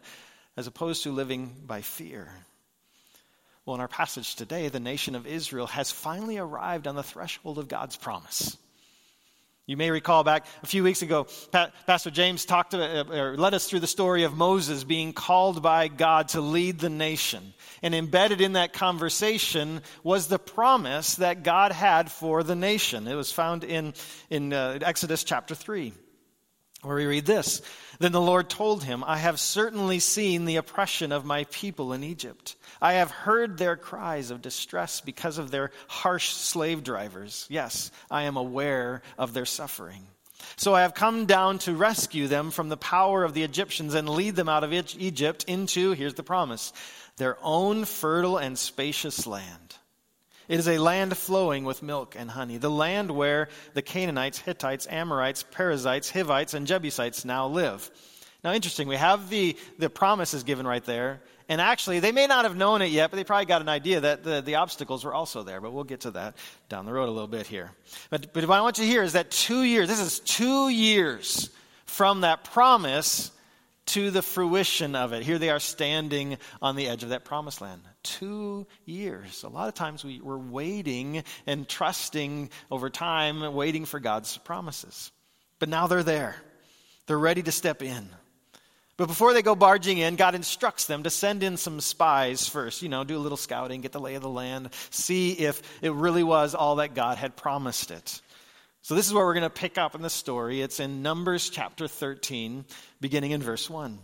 as 0.56 0.68
opposed 0.68 1.02
to 1.02 1.10
living 1.10 1.52
by 1.66 1.82
fear. 1.82 2.30
Well, 3.64 3.74
in 3.74 3.80
our 3.80 3.88
passage 3.88 4.36
today, 4.36 4.68
the 4.68 4.78
nation 4.78 5.16
of 5.16 5.26
Israel 5.26 5.66
has 5.66 5.90
finally 5.90 6.38
arrived 6.38 6.86
on 6.86 6.94
the 6.94 7.02
threshold 7.02 7.58
of 7.58 7.66
God's 7.66 7.96
promise. 7.96 8.56
You 9.68 9.76
may 9.76 9.90
recall 9.90 10.22
back 10.22 10.46
a 10.62 10.66
few 10.66 10.84
weeks 10.84 11.02
ago, 11.02 11.26
Pastor 11.50 12.12
James 12.12 12.44
talked 12.44 12.70
to, 12.70 13.00
uh, 13.00 13.12
or 13.12 13.36
led 13.36 13.52
us 13.52 13.68
through 13.68 13.80
the 13.80 13.88
story 13.88 14.22
of 14.22 14.36
Moses 14.36 14.84
being 14.84 15.12
called 15.12 15.60
by 15.60 15.88
God 15.88 16.28
to 16.28 16.40
lead 16.40 16.78
the 16.78 16.88
nation. 16.88 17.52
And 17.82 17.92
embedded 17.92 18.40
in 18.40 18.52
that 18.52 18.72
conversation 18.72 19.82
was 20.04 20.28
the 20.28 20.38
promise 20.38 21.16
that 21.16 21.42
God 21.42 21.72
had 21.72 22.12
for 22.12 22.44
the 22.44 22.54
nation. 22.54 23.08
It 23.08 23.16
was 23.16 23.32
found 23.32 23.64
in, 23.64 23.94
in 24.30 24.52
uh, 24.52 24.78
Exodus 24.82 25.24
chapter 25.24 25.56
3, 25.56 25.92
where 26.86 26.96
we 26.96 27.06
read 27.06 27.26
this 27.26 27.60
Then 27.98 28.12
the 28.12 28.20
Lord 28.20 28.48
told 28.48 28.84
him, 28.84 29.04
I 29.04 29.18
have 29.18 29.38
certainly 29.40 29.98
seen 29.98 30.44
the 30.44 30.56
oppression 30.56 31.12
of 31.12 31.24
my 31.24 31.44
people 31.44 31.92
in 31.92 32.04
Egypt 32.04 32.56
I 32.80 32.94
have 32.94 33.10
heard 33.10 33.58
their 33.58 33.76
cries 33.76 34.30
of 34.30 34.42
distress 34.42 35.00
because 35.00 35.38
of 35.38 35.50
their 35.50 35.70
harsh 35.88 36.30
slave 36.30 36.84
drivers. 36.84 37.46
Yes, 37.48 37.90
I 38.10 38.22
am 38.22 38.36
aware 38.36 39.02
of 39.18 39.32
their 39.32 39.46
suffering. 39.46 40.06
So 40.56 40.74
I 40.74 40.82
have 40.82 40.94
come 40.94 41.26
down 41.26 41.58
to 41.60 41.74
rescue 41.74 42.28
them 42.28 42.50
from 42.50 42.68
the 42.68 42.76
power 42.76 43.24
of 43.24 43.34
the 43.34 43.42
Egyptians 43.42 43.94
and 43.94 44.08
lead 44.08 44.36
them 44.36 44.48
out 44.48 44.64
of 44.64 44.72
Egypt 44.72 45.44
into, 45.48 45.92
here's 45.92 46.14
the 46.14 46.22
promise, 46.22 46.72
their 47.16 47.38
own 47.42 47.84
fertile 47.84 48.36
and 48.36 48.58
spacious 48.58 49.26
land. 49.26 49.65
It 50.48 50.58
is 50.58 50.68
a 50.68 50.78
land 50.78 51.16
flowing 51.16 51.64
with 51.64 51.82
milk 51.82 52.14
and 52.16 52.30
honey, 52.30 52.58
the 52.58 52.70
land 52.70 53.10
where 53.10 53.48
the 53.74 53.82
Canaanites, 53.82 54.38
Hittites, 54.38 54.86
Amorites, 54.88 55.44
Perizzites, 55.50 56.10
Hivites, 56.10 56.54
and 56.54 56.66
Jebusites 56.66 57.24
now 57.24 57.48
live. 57.48 57.90
Now, 58.44 58.52
interesting, 58.52 58.86
we 58.86 58.96
have 58.96 59.28
the, 59.28 59.56
the 59.78 59.90
promises 59.90 60.44
given 60.44 60.66
right 60.66 60.84
there, 60.84 61.20
and 61.48 61.60
actually, 61.60 62.00
they 62.00 62.12
may 62.12 62.26
not 62.26 62.44
have 62.44 62.56
known 62.56 62.82
it 62.82 62.90
yet, 62.90 63.10
but 63.10 63.16
they 63.16 63.24
probably 63.24 63.46
got 63.46 63.60
an 63.60 63.68
idea 63.68 64.00
that 64.00 64.24
the, 64.24 64.40
the 64.40 64.56
obstacles 64.56 65.04
were 65.04 65.14
also 65.14 65.44
there. 65.44 65.60
But 65.60 65.72
we'll 65.72 65.84
get 65.84 66.00
to 66.00 66.10
that 66.12 66.36
down 66.68 66.86
the 66.86 66.92
road 66.92 67.08
a 67.08 67.12
little 67.12 67.28
bit 67.28 67.46
here. 67.46 67.70
But, 68.10 68.32
but 68.32 68.46
what 68.46 68.58
I 68.58 68.62
want 68.62 68.78
you 68.78 68.84
to 68.84 68.90
hear 68.90 69.02
is 69.04 69.12
that 69.12 69.30
two 69.30 69.62
years, 69.62 69.88
this 69.88 70.00
is 70.00 70.18
two 70.20 70.68
years 70.68 71.50
from 71.84 72.22
that 72.22 72.42
promise 72.42 73.30
to 73.86 74.10
the 74.10 74.22
fruition 74.22 74.94
of 74.94 75.12
it. 75.12 75.22
Here 75.22 75.38
they 75.38 75.50
are 75.50 75.60
standing 75.60 76.38
on 76.60 76.76
the 76.76 76.88
edge 76.88 77.02
of 77.02 77.10
that 77.10 77.24
promised 77.24 77.60
land. 77.60 77.80
Two 78.02 78.66
years. 78.84 79.42
A 79.44 79.48
lot 79.48 79.68
of 79.68 79.74
times 79.74 80.04
we, 80.04 80.20
we're 80.20 80.36
waiting 80.36 81.22
and 81.46 81.68
trusting 81.68 82.50
over 82.70 82.90
time, 82.90 83.54
waiting 83.54 83.84
for 83.84 84.00
God's 84.00 84.36
promises. 84.38 85.12
But 85.58 85.68
now 85.68 85.86
they're 85.86 86.02
there. 86.02 86.36
They're 87.06 87.18
ready 87.18 87.42
to 87.42 87.52
step 87.52 87.82
in. 87.82 88.08
But 88.96 89.08
before 89.08 89.34
they 89.34 89.42
go 89.42 89.54
barging 89.54 89.98
in, 89.98 90.16
God 90.16 90.34
instructs 90.34 90.86
them 90.86 91.02
to 91.02 91.10
send 91.10 91.42
in 91.42 91.58
some 91.58 91.80
spies 91.80 92.48
first. 92.48 92.82
You 92.82 92.88
know, 92.88 93.04
do 93.04 93.16
a 93.16 93.18
little 93.18 93.36
scouting, 93.36 93.82
get 93.82 93.92
the 93.92 94.00
lay 94.00 94.14
of 94.14 94.22
the 94.22 94.28
land, 94.28 94.70
see 94.90 95.32
if 95.32 95.62
it 95.82 95.92
really 95.92 96.22
was 96.22 96.54
all 96.54 96.76
that 96.76 96.94
God 96.94 97.18
had 97.18 97.36
promised 97.36 97.90
it. 97.90 98.22
So, 98.86 98.94
this 98.94 99.08
is 99.08 99.12
where 99.12 99.26
we're 99.26 99.34
going 99.34 99.42
to 99.42 99.50
pick 99.50 99.78
up 99.78 99.96
in 99.96 100.02
the 100.02 100.08
story. 100.08 100.62
It's 100.62 100.78
in 100.78 101.02
Numbers 101.02 101.50
chapter 101.50 101.88
13, 101.88 102.64
beginning 103.00 103.32
in 103.32 103.42
verse 103.42 103.68
1. 103.68 103.98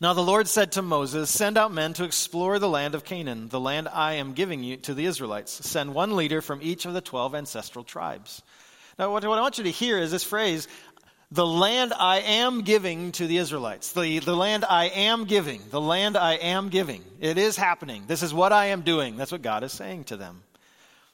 Now 0.00 0.12
the 0.12 0.24
Lord 0.24 0.48
said 0.48 0.72
to 0.72 0.82
Moses, 0.82 1.30
Send 1.30 1.56
out 1.56 1.70
men 1.72 1.92
to 1.92 2.02
explore 2.02 2.58
the 2.58 2.68
land 2.68 2.96
of 2.96 3.04
Canaan, 3.04 3.48
the 3.48 3.60
land 3.60 3.86
I 3.86 4.14
am 4.14 4.32
giving 4.32 4.64
you 4.64 4.76
to 4.78 4.92
the 4.92 5.04
Israelites. 5.04 5.52
Send 5.64 5.94
one 5.94 6.16
leader 6.16 6.40
from 6.40 6.58
each 6.60 6.84
of 6.84 6.94
the 6.94 7.00
12 7.00 7.36
ancestral 7.36 7.84
tribes. 7.84 8.42
Now, 8.98 9.12
what 9.12 9.24
I 9.24 9.28
want 9.28 9.58
you 9.58 9.62
to 9.62 9.70
hear 9.70 9.98
is 9.98 10.10
this 10.10 10.24
phrase 10.24 10.66
the 11.30 11.46
land 11.46 11.92
I 11.96 12.22
am 12.22 12.62
giving 12.62 13.12
to 13.12 13.28
the 13.28 13.36
Israelites. 13.36 13.92
The, 13.92 14.18
the 14.18 14.34
land 14.34 14.64
I 14.68 14.86
am 14.86 15.26
giving. 15.26 15.62
The 15.70 15.80
land 15.80 16.16
I 16.16 16.32
am 16.32 16.70
giving. 16.70 17.04
It 17.20 17.38
is 17.38 17.56
happening. 17.56 18.02
This 18.08 18.24
is 18.24 18.34
what 18.34 18.52
I 18.52 18.66
am 18.66 18.82
doing. 18.82 19.16
That's 19.16 19.30
what 19.30 19.42
God 19.42 19.62
is 19.62 19.70
saying 19.70 20.06
to 20.06 20.16
them. 20.16 20.42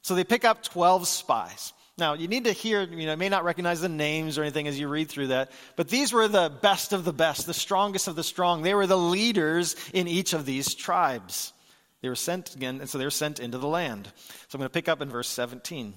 So 0.01 0.15
they 0.15 0.25
pick 0.25 0.47
up 0.47 0.63
12 0.63 1.07
spies. 1.07 1.75
Now, 1.99 2.13
you 2.13 2.29
need 2.29 2.45
to 2.45 2.53
hear, 2.53 2.83
you 2.83 3.07
know, 3.07 3.17
may 3.17 3.31
not 3.31 3.45
recognize 3.45 3.81
the 3.81 3.89
names 3.89 4.37
or 4.37 4.43
anything 4.43 4.69
as 4.69 4.79
you 4.79 4.87
read 4.87 5.09
through 5.09 5.29
that, 5.29 5.51
but 5.77 5.89
these 5.89 6.13
were 6.13 6.29
the 6.29 6.51
best 6.51 6.93
of 6.93 7.07
the 7.07 7.13
best, 7.13 7.47
the 7.47 7.55
strongest 7.55 8.07
of 8.07 8.17
the 8.17 8.23
strong. 8.23 8.61
They 8.61 8.75
were 8.75 8.87
the 8.87 8.99
leaders 8.99 9.77
in 9.95 10.07
each 10.07 10.35
of 10.35 10.45
these 10.45 10.75
tribes. 10.75 11.55
They 12.03 12.11
were 12.11 12.15
sent 12.15 12.55
again, 12.55 12.81
and 12.81 12.91
so 12.91 12.99
they 12.99 13.05
were 13.05 13.11
sent 13.11 13.41
into 13.41 13.57
the 13.57 13.67
land. 13.67 14.13
So 14.49 14.57
I'm 14.57 14.59
going 14.59 14.69
to 14.69 14.73
pick 14.75 14.91
up 14.91 15.01
in 15.01 15.09
verse 15.09 15.29
17. 15.29 15.95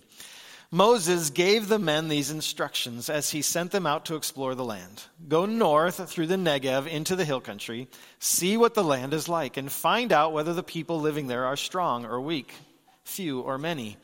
Moses 0.72 1.32
gave 1.32 1.68
the 1.68 1.80
men 1.80 2.08
these 2.08 2.32
instructions 2.32 3.10
as 3.10 3.32
he 3.32 3.42
sent 3.42 3.72
them 3.72 3.86
out 3.86 4.06
to 4.06 4.16
explore 4.16 4.56
the 4.56 4.64
land. 4.64 5.04
Go 5.28 5.46
north 5.46 6.10
through 6.10 6.28
the 6.28 6.36
Negev 6.36 6.88
into 6.88 7.18
the 7.18 7.26
hill 7.26 7.42
country, 7.42 7.90
see 8.20 8.56
what 8.56 8.74
the 8.74 8.84
land 8.84 9.14
is 9.14 9.28
like, 9.28 9.58
and 9.58 9.70
find 9.70 10.14
out 10.14 10.32
whether 10.32 10.54
the 10.54 10.64
people 10.64 11.02
living 11.02 11.28
there 11.28 11.46
are 11.46 11.58
strong 11.58 12.06
or 12.06 12.22
weak, 12.22 12.54
few 13.04 13.42
or 13.42 13.58
many. 13.58 13.98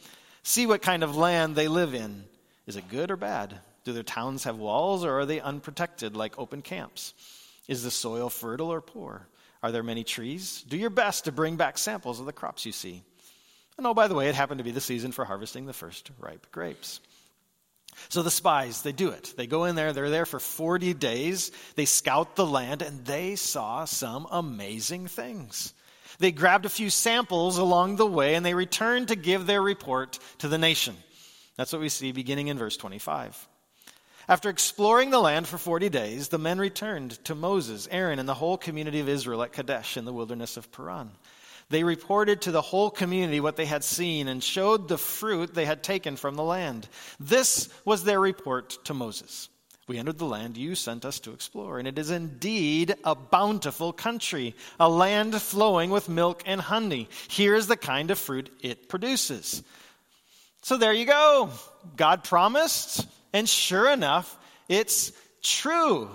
See 0.48 0.68
what 0.68 0.84
kind 0.84 1.04
of 1.04 1.18
land 1.18 1.56
they 1.56 1.68
live 1.68 1.96
in. 1.96 2.24
Is 2.68 2.76
it 2.76 2.88
good 2.88 3.10
or 3.10 3.18
bad? 3.18 3.58
Do 3.84 3.94
their 3.94 4.04
towns 4.04 4.44
have 4.44 4.58
walls 4.58 5.04
or 5.04 5.20
are 5.20 5.26
they 5.26 5.40
unprotected 5.40 6.16
like 6.16 6.38
open 6.38 6.62
camps? 6.62 7.16
Is 7.68 7.84
the 7.84 7.90
soil 7.90 8.30
fertile 8.30 8.72
or 8.72 8.80
poor? 8.80 9.28
Are 9.64 9.72
there 9.72 9.82
many 9.82 10.04
trees? 10.04 10.64
Do 10.68 10.78
your 10.78 10.92
best 10.92 11.26
to 11.26 11.32
bring 11.32 11.56
back 11.56 11.80
samples 11.80 12.20
of 12.20 12.28
the 12.28 12.32
crops 12.32 12.64
you 12.64 12.72
see. 12.72 13.02
And 13.80 13.88
oh, 13.88 13.96
by 13.96 14.08
the 14.08 14.14
way, 14.14 14.30
it 14.30 14.36
happened 14.36 14.60
to 14.60 14.64
be 14.64 14.70
the 14.70 14.80
season 14.80 15.12
for 15.12 15.26
harvesting 15.26 15.66
the 15.66 15.74
first 15.74 16.12
ripe 16.20 16.52
grapes. 16.52 17.00
So 18.10 18.22
the 18.22 18.30
spies, 18.30 18.84
they 18.84 18.92
do 18.92 19.10
it. 19.10 19.34
They 19.36 19.48
go 19.48 19.64
in 19.64 19.74
there, 19.74 19.94
they're 19.94 20.12
there 20.12 20.28
for 20.28 20.40
40 20.40 20.94
days. 20.94 21.52
They 21.74 21.86
scout 21.86 22.36
the 22.36 22.46
land, 22.46 22.84
and 22.84 23.04
they 23.04 23.36
saw 23.36 23.86
some 23.86 24.28
amazing 24.30 25.08
things. 25.08 25.74
They 26.20 26.32
grabbed 26.32 26.66
a 26.66 26.70
few 26.70 26.90
samples 26.90 27.58
along 27.58 27.96
the 27.96 28.06
way, 28.06 28.36
and 28.36 28.46
they 28.46 28.54
returned 28.54 29.10
to 29.10 29.16
give 29.16 29.46
their 29.46 29.62
report 29.62 30.20
to 30.40 30.48
the 30.48 30.58
nation. 30.58 30.96
That's 31.58 31.72
what 31.72 31.82
we 31.82 31.90
see 31.90 32.12
beginning 32.12 32.48
in 32.48 32.58
verse 32.58 32.78
25. 32.78 33.48
After 34.28 34.50
exploring 34.50 35.12
the 35.12 35.20
land 35.20 35.48
for 35.48 35.58
40 35.58 35.90
days, 35.90 36.30
the 36.30 36.40
men 36.40 36.58
returned 36.58 37.24
to 37.26 37.36
Moses, 37.36 37.88
Aaron, 37.92 38.18
and 38.18 38.28
the 38.28 38.34
whole 38.34 38.58
community 38.58 39.00
of 39.00 39.10
Israel 39.10 39.44
at 39.44 39.54
Kadesh 39.54 39.98
in 39.98 40.06
the 40.06 40.14
wilderness 40.14 40.58
of 40.58 40.72
Paran. 40.72 41.12
They 41.70 41.84
reported 41.84 42.42
to 42.42 42.52
the 42.52 42.62
whole 42.62 42.90
community 42.90 43.40
what 43.40 43.56
they 43.56 43.66
had 43.66 43.84
seen 43.84 44.28
and 44.28 44.44
showed 44.44 44.88
the 44.88 44.98
fruit 44.98 45.54
they 45.54 45.66
had 45.66 45.84
taken 45.84 46.16
from 46.16 46.36
the 46.36 46.44
land. 46.44 46.88
This 47.20 47.70
was 47.86 48.04
their 48.04 48.20
report 48.20 48.78
to 48.86 48.94
Moses. 48.94 49.50
We 49.88 49.98
entered 50.00 50.18
the 50.18 50.26
land 50.26 50.58
you 50.58 50.74
sent 50.74 51.06
us 51.06 51.20
to 51.22 51.34
explore, 51.34 51.78
and 51.78 51.88
it 51.88 52.00
is 52.00 52.10
indeed 52.10 52.96
a 53.04 53.14
bountiful 53.14 53.94
country, 53.94 54.56
a 54.80 54.90
land 54.90 55.40
flowing 55.40 55.92
with 55.92 56.10
milk 56.10 56.44
and 56.46 56.60
honey. 56.60 57.08
Here 57.28 57.54
is 57.54 57.68
the 57.68 57.78
kind 57.78 58.10
of 58.10 58.18
fruit 58.18 58.50
it 58.62 58.90
produces. 58.90 59.64
So 60.64 60.78
there 60.78 60.94
you 60.94 61.06
go. 61.06 61.52
God 61.96 62.24
promised, 62.24 63.08
and 63.32 63.48
sure 63.48 63.92
enough, 63.92 64.36
it's 64.68 65.12
true 65.44 66.10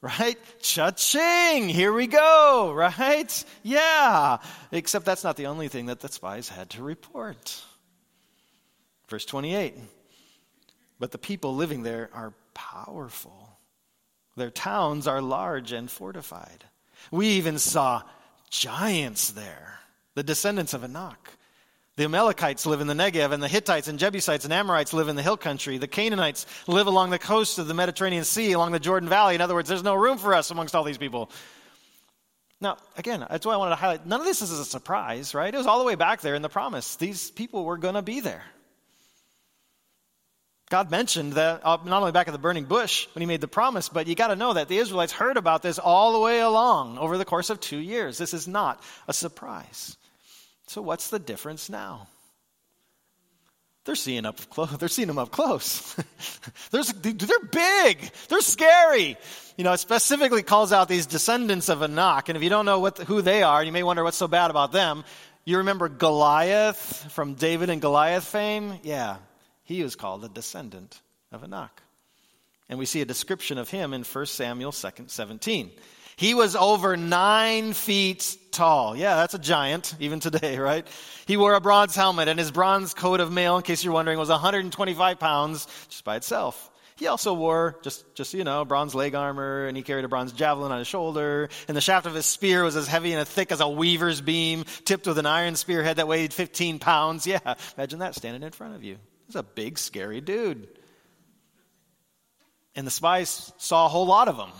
right? 0.00 0.38
Cha-ching! 0.60 1.68
Here 1.68 1.92
we 1.92 2.06
go, 2.06 2.72
right? 2.74 3.44
Yeah. 3.62 4.38
Except 4.70 5.04
that's 5.04 5.24
not 5.24 5.36
the 5.36 5.46
only 5.46 5.68
thing 5.68 5.86
that 5.86 6.00
the 6.00 6.08
spies 6.08 6.48
had 6.48 6.70
to 6.70 6.82
report. 6.82 7.62
Verse 9.08 9.24
28. 9.24 9.74
But 10.98 11.10
the 11.10 11.18
people 11.18 11.56
living 11.56 11.82
there 11.82 12.10
are 12.12 12.32
powerful. 12.58 13.56
Their 14.36 14.50
towns 14.50 15.06
are 15.06 15.22
large 15.22 15.70
and 15.70 15.88
fortified. 15.88 16.64
We 17.12 17.28
even 17.28 17.58
saw 17.58 18.02
giants 18.50 19.30
there, 19.30 19.78
the 20.14 20.24
descendants 20.24 20.74
of 20.74 20.82
Anak. 20.82 21.30
The 21.96 22.04
Amalekites 22.04 22.66
live 22.66 22.80
in 22.80 22.86
the 22.86 22.94
Negev, 22.94 23.32
and 23.32 23.42
the 23.42 23.48
Hittites 23.48 23.88
and 23.88 23.98
Jebusites 23.98 24.44
and 24.44 24.52
Amorites 24.52 24.92
live 24.92 25.08
in 25.08 25.16
the 25.16 25.22
hill 25.22 25.36
country. 25.36 25.78
The 25.78 25.88
Canaanites 25.88 26.46
live 26.66 26.86
along 26.86 27.10
the 27.10 27.18
coast 27.18 27.58
of 27.58 27.68
the 27.68 27.74
Mediterranean 27.74 28.24
Sea, 28.24 28.52
along 28.52 28.72
the 28.72 28.80
Jordan 28.80 29.08
Valley. 29.08 29.34
In 29.34 29.40
other 29.40 29.54
words, 29.54 29.68
there's 29.68 29.82
no 29.82 29.94
room 29.94 30.18
for 30.18 30.34
us 30.34 30.50
amongst 30.50 30.74
all 30.74 30.84
these 30.84 30.98
people. 30.98 31.30
Now, 32.60 32.76
again, 32.96 33.24
that's 33.28 33.46
why 33.46 33.54
I 33.54 33.56
wanted 33.56 33.70
to 33.70 33.76
highlight 33.76 34.06
none 34.06 34.20
of 34.20 34.26
this 34.26 34.42
is 34.42 34.50
a 34.50 34.64
surprise, 34.64 35.32
right? 35.34 35.52
It 35.52 35.56
was 35.56 35.66
all 35.66 35.78
the 35.78 35.84
way 35.84 35.94
back 35.94 36.20
there 36.20 36.34
in 36.34 36.42
the 36.42 36.48
promise. 36.48 36.96
These 36.96 37.30
people 37.30 37.64
were 37.64 37.78
going 37.78 37.94
to 37.94 38.02
be 38.02 38.20
there. 38.20 38.42
God 40.70 40.90
mentioned 40.90 41.34
that 41.34 41.62
uh, 41.64 41.78
not 41.84 42.00
only 42.00 42.12
back 42.12 42.28
at 42.28 42.32
the 42.32 42.38
burning 42.38 42.64
bush 42.64 43.08
when 43.14 43.22
he 43.22 43.26
made 43.26 43.40
the 43.40 43.48
promise, 43.48 43.88
but 43.88 44.06
you 44.06 44.14
got 44.14 44.28
to 44.28 44.36
know 44.36 44.52
that 44.52 44.68
the 44.68 44.76
Israelites 44.76 45.12
heard 45.12 45.38
about 45.38 45.62
this 45.62 45.78
all 45.78 46.12
the 46.12 46.20
way 46.20 46.40
along 46.40 46.98
over 46.98 47.16
the 47.16 47.24
course 47.24 47.48
of 47.48 47.58
two 47.58 47.78
years. 47.78 48.18
This 48.18 48.34
is 48.34 48.46
not 48.46 48.82
a 49.06 49.14
surprise. 49.14 49.96
So, 50.66 50.82
what's 50.82 51.08
the 51.08 51.18
difference 51.18 51.70
now? 51.70 52.08
They're 53.86 53.94
seeing 53.94 54.26
up 54.26 54.38
close. 54.50 54.70
They're 54.78 54.90
seeing 54.90 55.08
them 55.08 55.18
up 55.18 55.30
close. 55.30 55.94
they're, 56.70 56.82
they're 56.82 57.38
big. 57.50 58.10
They're 58.28 58.42
scary. 58.42 59.16
You 59.56 59.64
know, 59.64 59.72
it 59.72 59.78
specifically 59.78 60.42
calls 60.42 60.74
out 60.74 60.88
these 60.88 61.06
descendants 61.06 61.70
of 61.70 61.80
Anak. 61.80 62.28
And 62.28 62.36
if 62.36 62.42
you 62.42 62.50
don't 62.50 62.66
know 62.66 62.80
what, 62.80 62.98
who 62.98 63.22
they 63.22 63.42
are, 63.42 63.64
you 63.64 63.72
may 63.72 63.82
wonder 63.82 64.04
what's 64.04 64.18
so 64.18 64.28
bad 64.28 64.50
about 64.50 64.72
them. 64.72 65.04
You 65.46 65.58
remember 65.58 65.88
Goliath 65.88 67.10
from 67.12 67.32
David 67.32 67.70
and 67.70 67.80
Goliath 67.80 68.24
fame? 68.24 68.78
Yeah, 68.82 69.16
he 69.68 69.82
was 69.82 69.96
called 69.96 70.24
a 70.24 70.30
descendant 70.30 70.98
of 71.30 71.44
Anak. 71.44 71.82
And 72.70 72.78
we 72.78 72.86
see 72.86 73.02
a 73.02 73.04
description 73.04 73.58
of 73.58 73.68
him 73.68 73.92
in 73.92 74.02
1 74.02 74.26
Samuel 74.26 74.72
17. 74.72 75.70
He 76.16 76.32
was 76.32 76.56
over 76.56 76.96
nine 76.96 77.74
feet 77.74 78.34
tall. 78.50 78.96
Yeah, 78.96 79.16
that's 79.16 79.34
a 79.34 79.38
giant, 79.38 79.94
even 80.00 80.20
today, 80.20 80.58
right? 80.70 80.86
He 81.26 81.36
wore 81.36 81.52
a 81.52 81.60
bronze 81.60 81.94
helmet, 81.94 82.28
and 82.28 82.38
his 82.38 82.50
bronze 82.50 82.94
coat 82.94 83.20
of 83.20 83.30
mail, 83.30 83.58
in 83.58 83.62
case 83.62 83.84
you're 83.84 83.92
wondering, 83.92 84.18
was 84.18 84.30
125 84.30 85.20
pounds 85.20 85.66
just 85.90 86.02
by 86.02 86.16
itself. 86.16 86.70
He 86.96 87.06
also 87.06 87.34
wore, 87.34 87.78
just, 87.82 88.14
just 88.14 88.30
so 88.30 88.38
you 88.38 88.44
know, 88.44 88.64
bronze 88.64 88.94
leg 88.94 89.14
armor, 89.14 89.66
and 89.66 89.76
he 89.76 89.82
carried 89.82 90.06
a 90.06 90.08
bronze 90.08 90.32
javelin 90.32 90.72
on 90.72 90.78
his 90.78 90.88
shoulder, 90.88 91.50
and 91.68 91.76
the 91.76 91.82
shaft 91.82 92.06
of 92.06 92.14
his 92.14 92.24
spear 92.24 92.64
was 92.64 92.74
as 92.74 92.88
heavy 92.88 93.12
and 93.12 93.20
as 93.20 93.28
thick 93.28 93.52
as 93.52 93.60
a 93.60 93.68
weaver's 93.68 94.22
beam, 94.22 94.64
tipped 94.86 95.06
with 95.06 95.18
an 95.18 95.26
iron 95.26 95.56
spearhead 95.56 95.98
that 95.98 96.08
weighed 96.08 96.32
15 96.32 96.78
pounds. 96.78 97.26
Yeah, 97.26 97.54
imagine 97.76 97.98
that 97.98 98.14
standing 98.14 98.42
in 98.42 98.52
front 98.52 98.74
of 98.74 98.82
you. 98.82 98.96
He's 99.28 99.36
a 99.36 99.42
big, 99.42 99.78
scary 99.78 100.22
dude. 100.22 100.66
And 102.74 102.86
the 102.86 102.90
spies 102.90 103.52
saw 103.58 103.84
a 103.84 103.88
whole 103.88 104.06
lot 104.06 104.28
of 104.28 104.38
them. 104.38 104.52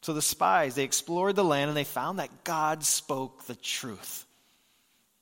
So 0.00 0.14
the 0.14 0.22
spies, 0.22 0.74
they 0.74 0.84
explored 0.84 1.36
the 1.36 1.44
land 1.44 1.68
and 1.68 1.76
they 1.76 1.84
found 1.84 2.18
that 2.18 2.42
God 2.42 2.82
spoke 2.84 3.44
the 3.44 3.54
truth. 3.54 4.24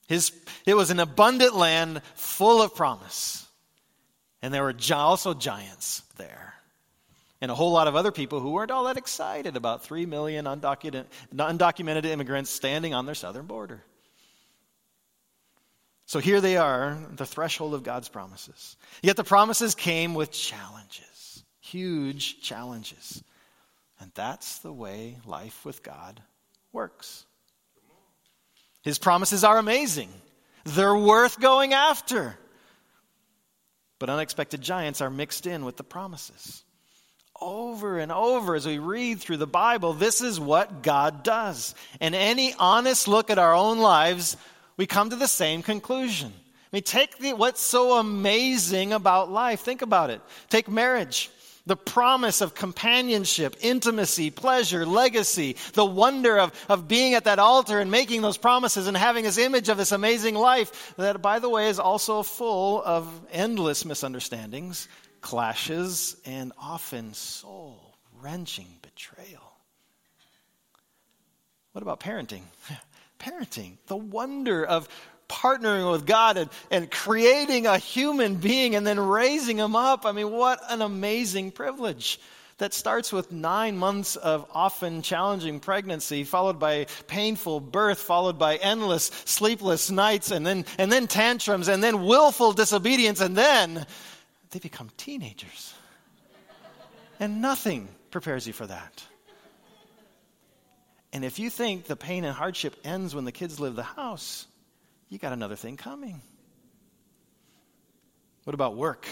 His, 0.06 0.30
it 0.66 0.74
was 0.74 0.92
an 0.92 1.00
abundant 1.00 1.56
land 1.56 2.00
full 2.14 2.62
of 2.62 2.76
promise. 2.76 3.44
And 4.40 4.54
there 4.54 4.62
were 4.62 4.74
also 4.94 5.34
giants 5.34 6.02
there. 6.16 6.54
And 7.40 7.50
a 7.50 7.56
whole 7.56 7.72
lot 7.72 7.88
of 7.88 7.96
other 7.96 8.12
people 8.12 8.38
who 8.38 8.52
weren't 8.52 8.70
all 8.70 8.84
that 8.84 8.96
excited 8.96 9.56
about 9.56 9.84
3 9.84 10.06
million 10.06 10.44
undocumented, 10.44 11.06
undocumented 11.34 12.04
immigrants 12.04 12.50
standing 12.50 12.94
on 12.94 13.04
their 13.04 13.16
southern 13.16 13.46
border. 13.46 13.82
So 16.08 16.20
here 16.20 16.40
they 16.40 16.56
are, 16.56 16.96
the 17.16 17.26
threshold 17.26 17.74
of 17.74 17.82
God's 17.82 18.08
promises. 18.08 18.78
Yet 19.02 19.16
the 19.16 19.24
promises 19.24 19.74
came 19.74 20.14
with 20.14 20.32
challenges, 20.32 21.44
huge 21.60 22.40
challenges. 22.40 23.22
And 24.00 24.10
that's 24.14 24.60
the 24.60 24.72
way 24.72 25.18
life 25.26 25.66
with 25.66 25.82
God 25.82 26.22
works. 26.72 27.26
His 28.80 28.98
promises 28.98 29.44
are 29.44 29.58
amazing, 29.58 30.08
they're 30.64 30.96
worth 30.96 31.38
going 31.40 31.74
after. 31.74 32.38
But 33.98 34.08
unexpected 34.08 34.62
giants 34.62 35.02
are 35.02 35.10
mixed 35.10 35.44
in 35.46 35.66
with 35.66 35.76
the 35.76 35.84
promises. 35.84 36.64
Over 37.38 37.98
and 37.98 38.10
over 38.10 38.54
as 38.54 38.66
we 38.66 38.78
read 38.78 39.20
through 39.20 39.36
the 39.36 39.46
Bible, 39.46 39.92
this 39.92 40.22
is 40.22 40.40
what 40.40 40.82
God 40.82 41.22
does. 41.22 41.74
And 42.00 42.14
any 42.14 42.54
honest 42.54 43.08
look 43.08 43.28
at 43.28 43.38
our 43.38 43.54
own 43.54 43.78
lives, 43.78 44.38
we 44.78 44.86
come 44.86 45.10
to 45.10 45.16
the 45.16 45.28
same 45.28 45.62
conclusion. 45.62 46.32
I 46.34 46.76
mean, 46.76 46.82
take 46.82 47.18
the, 47.18 47.34
what's 47.34 47.60
so 47.60 47.98
amazing 47.98 48.94
about 48.94 49.30
life. 49.30 49.60
Think 49.60 49.82
about 49.82 50.08
it. 50.08 50.22
Take 50.48 50.68
marriage 50.68 51.30
the 51.68 51.76
promise 51.76 52.40
of 52.40 52.54
companionship, 52.54 53.54
intimacy, 53.60 54.30
pleasure, 54.30 54.86
legacy, 54.86 55.54
the 55.74 55.84
wonder 55.84 56.38
of, 56.38 56.50
of 56.70 56.88
being 56.88 57.12
at 57.12 57.24
that 57.24 57.38
altar 57.38 57.78
and 57.78 57.90
making 57.90 58.22
those 58.22 58.38
promises 58.38 58.86
and 58.86 58.96
having 58.96 59.24
this 59.24 59.36
image 59.36 59.68
of 59.68 59.76
this 59.76 59.92
amazing 59.92 60.34
life 60.34 60.94
that, 60.96 61.20
by 61.20 61.38
the 61.38 61.48
way, 61.48 61.68
is 61.68 61.78
also 61.78 62.22
full 62.22 62.82
of 62.84 63.06
endless 63.30 63.84
misunderstandings, 63.84 64.88
clashes, 65.20 66.16
and 66.24 66.52
often 66.58 67.12
soul 67.12 67.98
wrenching 68.22 68.68
betrayal. 68.80 69.52
What 71.72 71.82
about 71.82 72.00
parenting? 72.00 72.42
parenting, 73.18 73.76
the 73.86 73.96
wonder 73.96 74.64
of 74.64 74.88
partnering 75.28 75.90
with 75.90 76.06
God 76.06 76.36
and, 76.36 76.50
and 76.70 76.90
creating 76.90 77.66
a 77.66 77.78
human 77.78 78.36
being 78.36 78.74
and 78.74 78.86
then 78.86 78.98
raising 78.98 79.58
him 79.58 79.76
up. 79.76 80.06
I 80.06 80.12
mean, 80.12 80.30
what 80.30 80.60
an 80.70 80.82
amazing 80.82 81.52
privilege 81.52 82.18
that 82.58 82.74
starts 82.74 83.12
with 83.12 83.30
nine 83.30 83.78
months 83.78 84.16
of 84.16 84.44
often 84.52 85.00
challenging 85.02 85.60
pregnancy, 85.60 86.24
followed 86.24 86.58
by 86.58 86.86
painful 87.06 87.60
birth, 87.60 88.00
followed 88.00 88.38
by 88.38 88.56
endless 88.56 89.06
sleepless 89.24 89.90
nights, 89.90 90.32
and 90.32 90.44
then, 90.44 90.64
and 90.76 90.90
then 90.90 91.06
tantrums, 91.06 91.68
and 91.68 91.82
then 91.82 92.04
willful 92.04 92.52
disobedience, 92.52 93.20
and 93.20 93.36
then 93.36 93.86
they 94.50 94.58
become 94.58 94.90
teenagers. 94.96 95.74
and 97.20 97.40
nothing 97.40 97.88
prepares 98.10 98.46
you 98.46 98.52
for 98.52 98.66
that. 98.66 99.04
And 101.12 101.24
if 101.24 101.38
you 101.38 101.50
think 101.50 101.84
the 101.84 101.96
pain 101.96 102.24
and 102.24 102.34
hardship 102.34 102.76
ends 102.84 103.14
when 103.14 103.24
the 103.24 103.32
kids 103.32 103.58
leave 103.58 103.74
the 103.74 103.82
house, 103.82 104.46
you 105.08 105.18
got 105.18 105.32
another 105.32 105.56
thing 105.56 105.76
coming. 105.76 106.20
What 108.44 108.54
about 108.54 108.76
work? 108.76 109.06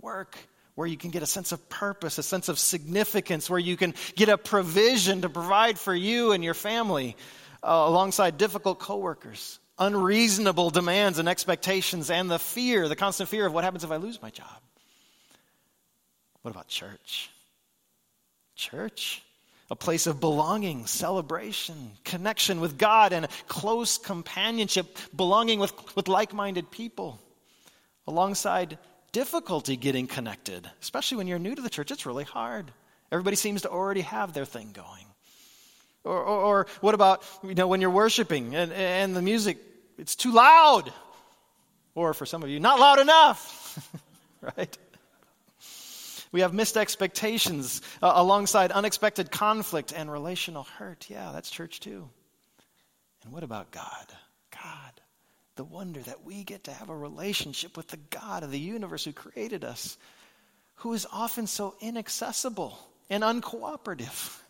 Work, 0.00 0.36
where 0.74 0.86
you 0.86 0.96
can 0.96 1.10
get 1.10 1.22
a 1.22 1.26
sense 1.26 1.52
of 1.52 1.68
purpose, 1.68 2.18
a 2.18 2.22
sense 2.22 2.48
of 2.48 2.58
significance, 2.58 3.50
where 3.50 3.58
you 3.58 3.76
can 3.76 3.94
get 4.16 4.28
a 4.28 4.38
provision 4.38 5.22
to 5.22 5.28
provide 5.28 5.78
for 5.78 5.94
you 5.94 6.32
and 6.32 6.42
your 6.42 6.54
family 6.54 7.16
uh, 7.62 7.84
alongside 7.86 8.38
difficult 8.38 8.78
coworkers, 8.78 9.58
unreasonable 9.78 10.70
demands 10.70 11.18
and 11.18 11.28
expectations, 11.28 12.10
and 12.10 12.30
the 12.30 12.38
fear, 12.38 12.88
the 12.88 12.96
constant 12.96 13.28
fear 13.28 13.46
of 13.46 13.52
what 13.52 13.64
happens 13.64 13.84
if 13.84 13.90
I 13.90 13.96
lose 13.96 14.20
my 14.20 14.30
job. 14.30 14.46
What 16.42 16.50
about 16.50 16.68
church? 16.68 17.30
Church? 18.56 19.22
A 19.72 19.74
place 19.74 20.06
of 20.06 20.20
belonging, 20.20 20.84
celebration, 20.84 21.92
connection 22.04 22.60
with 22.60 22.76
God, 22.76 23.14
and 23.14 23.26
close 23.48 23.96
companionship, 23.96 24.98
belonging 25.16 25.60
with, 25.60 25.72
with 25.96 26.08
like 26.08 26.34
minded 26.34 26.70
people, 26.70 27.18
alongside 28.06 28.76
difficulty 29.12 29.76
getting 29.78 30.06
connected, 30.06 30.70
especially 30.82 31.16
when 31.16 31.26
you're 31.26 31.38
new 31.38 31.54
to 31.54 31.62
the 31.62 31.70
church. 31.70 31.90
It's 31.90 32.04
really 32.04 32.24
hard. 32.24 32.70
Everybody 33.10 33.34
seems 33.34 33.62
to 33.62 33.70
already 33.70 34.02
have 34.02 34.34
their 34.34 34.44
thing 34.44 34.72
going. 34.74 35.06
Or, 36.04 36.18
or, 36.18 36.40
or 36.40 36.66
what 36.82 36.94
about 36.94 37.24
you 37.42 37.54
know 37.54 37.66
when 37.66 37.80
you're 37.80 37.88
worshiping 37.88 38.54
and, 38.54 38.72
and 38.72 39.16
the 39.16 39.22
music 39.22 39.56
it's 39.96 40.16
too 40.16 40.32
loud, 40.32 40.92
or 41.94 42.12
for 42.12 42.26
some 42.26 42.42
of 42.42 42.50
you, 42.50 42.60
not 42.60 42.78
loud 42.78 42.98
enough, 42.98 43.90
right? 44.42 44.76
We 46.32 46.40
have 46.40 46.54
missed 46.54 46.78
expectations 46.78 47.82
uh, 48.02 48.12
alongside 48.14 48.72
unexpected 48.72 49.30
conflict 49.30 49.92
and 49.94 50.10
relational 50.10 50.64
hurt. 50.64 51.06
Yeah, 51.08 51.30
that's 51.32 51.50
church 51.50 51.80
too. 51.80 52.08
And 53.22 53.32
what 53.32 53.44
about 53.44 53.70
God? 53.70 54.06
God. 54.50 55.00
The 55.56 55.64
wonder 55.64 56.00
that 56.00 56.24
we 56.24 56.42
get 56.44 56.64
to 56.64 56.72
have 56.72 56.88
a 56.88 56.96
relationship 56.96 57.76
with 57.76 57.88
the 57.88 57.98
God 58.10 58.42
of 58.42 58.50
the 58.50 58.58
universe 58.58 59.04
who 59.04 59.12
created 59.12 59.62
us, 59.62 59.98
who 60.76 60.94
is 60.94 61.06
often 61.12 61.46
so 61.46 61.74
inaccessible 61.80 62.78
and 63.10 63.22
uncooperative. 63.22 64.40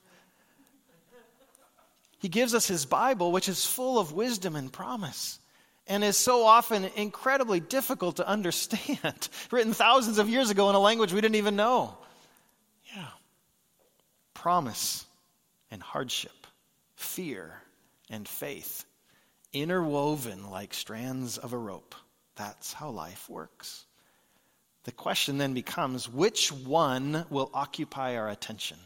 He 2.21 2.29
gives 2.29 2.55
us 2.55 2.68
his 2.68 2.87
Bible, 2.87 3.33
which 3.33 3.49
is 3.49 3.66
full 3.66 3.99
of 3.99 4.12
wisdom 4.12 4.55
and 4.55 4.73
promise 4.73 5.40
and 5.87 6.05
is 6.05 6.16
so 6.16 6.45
often 6.45 6.85
incredibly 6.97 7.61
difficult 7.61 8.16
to 8.16 8.27
understand, 8.27 9.29
written 9.51 9.73
thousands 9.73 10.18
of 10.18 10.29
years 10.29 10.51
ago 10.51 10.68
in 10.68 10.75
a 10.75 10.81
language 10.81 11.12
we 11.12 11.21
didn't 11.21 11.37
even 11.37 11.57
know. 11.57 11.97
Yeah. 12.95 13.07
Promise 14.35 15.07
and 15.71 15.83
hardship, 15.83 16.47
fear 16.95 17.62
and 18.11 18.29
faith, 18.29 18.85
interwoven 19.53 20.51
like 20.51 20.75
strands 20.75 21.38
of 21.38 21.53
a 21.53 21.59
rope. 21.59 21.95
That's 22.37 22.73
how 22.73 22.90
life 22.90 23.29
works. 23.29 23.85
The 24.85 24.92
question 24.92 25.38
then 25.38 25.55
becomes 25.55 26.09
which 26.09 26.51
one 26.51 27.25
will 27.31 27.51
occupy 27.55 28.16
our 28.16 28.29
attention? 28.29 28.79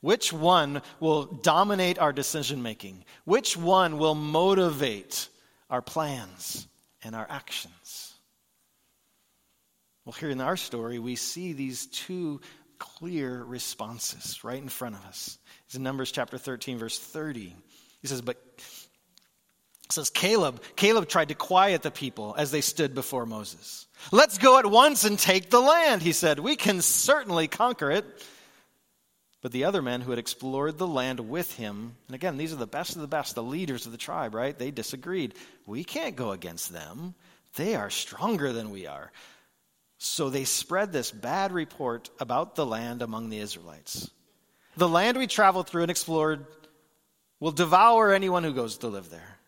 Which 0.00 0.32
one 0.34 0.82
will 1.00 1.24
dominate 1.24 1.98
our 1.98 2.12
decision 2.12 2.62
making? 2.62 3.04
Which 3.24 3.56
one 3.56 3.96
will 3.96 4.14
motivate 4.14 5.28
our 5.70 5.82
plans 5.82 6.66
and 7.02 7.14
our 7.14 7.26
actions. 7.28 8.14
Well, 10.04 10.12
here 10.12 10.30
in 10.30 10.40
our 10.40 10.56
story, 10.56 10.98
we 10.98 11.16
see 11.16 11.52
these 11.52 11.86
two 11.86 12.40
clear 12.78 13.42
responses 13.42 14.44
right 14.44 14.60
in 14.60 14.68
front 14.68 14.96
of 14.96 15.04
us. 15.06 15.38
It's 15.66 15.74
in 15.74 15.82
Numbers 15.82 16.12
chapter 16.12 16.36
13, 16.36 16.78
verse 16.78 16.98
30. 16.98 17.54
He 18.02 18.08
says, 18.08 18.20
But 18.20 18.36
says 19.90 20.10
Caleb, 20.10 20.62
Caleb 20.76 21.08
tried 21.08 21.28
to 21.28 21.34
quiet 21.34 21.82
the 21.82 21.90
people 21.90 22.34
as 22.36 22.50
they 22.50 22.60
stood 22.60 22.94
before 22.94 23.26
Moses. 23.26 23.86
Let's 24.12 24.38
go 24.38 24.58
at 24.58 24.66
once 24.66 25.04
and 25.04 25.18
take 25.18 25.50
the 25.50 25.60
land, 25.60 26.02
he 26.02 26.12
said. 26.12 26.38
We 26.38 26.56
can 26.56 26.82
certainly 26.82 27.48
conquer 27.48 27.90
it. 27.90 28.04
But 29.44 29.52
the 29.52 29.64
other 29.64 29.82
men 29.82 30.00
who 30.00 30.08
had 30.08 30.18
explored 30.18 30.78
the 30.78 30.86
land 30.86 31.20
with 31.20 31.52
him, 31.52 31.96
and 32.08 32.14
again, 32.14 32.38
these 32.38 32.54
are 32.54 32.56
the 32.56 32.66
best 32.66 32.96
of 32.96 33.02
the 33.02 33.06
best, 33.06 33.34
the 33.34 33.42
leaders 33.42 33.84
of 33.84 33.92
the 33.92 33.98
tribe, 33.98 34.34
right? 34.34 34.58
They 34.58 34.70
disagreed. 34.70 35.34
We 35.66 35.84
can't 35.84 36.16
go 36.16 36.30
against 36.30 36.72
them. 36.72 37.14
They 37.56 37.74
are 37.74 37.90
stronger 37.90 38.54
than 38.54 38.70
we 38.70 38.86
are. 38.86 39.12
So 39.98 40.30
they 40.30 40.44
spread 40.44 40.92
this 40.94 41.10
bad 41.10 41.52
report 41.52 42.08
about 42.18 42.54
the 42.54 42.64
land 42.64 43.02
among 43.02 43.28
the 43.28 43.38
Israelites. 43.38 44.10
The 44.78 44.88
land 44.88 45.18
we 45.18 45.26
traveled 45.26 45.68
through 45.68 45.82
and 45.82 45.90
explored 45.90 46.46
will 47.38 47.52
devour 47.52 48.14
anyone 48.14 48.44
who 48.44 48.54
goes 48.54 48.78
to 48.78 48.88
live 48.88 49.10
there. 49.10 49.38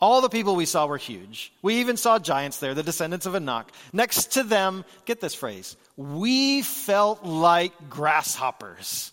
All 0.00 0.22
the 0.22 0.28
people 0.28 0.56
we 0.56 0.66
saw 0.66 0.86
were 0.86 0.96
huge. 0.96 1.52
We 1.62 1.76
even 1.76 1.96
saw 1.96 2.18
giants 2.18 2.58
there, 2.58 2.74
the 2.74 2.82
descendants 2.82 3.26
of 3.26 3.36
Anak. 3.36 3.70
Next 3.92 4.32
to 4.32 4.42
them, 4.42 4.84
get 5.04 5.20
this 5.20 5.34
phrase, 5.34 5.76
we 5.96 6.62
felt 6.62 7.24
like 7.24 7.88
grasshoppers. 7.88 9.12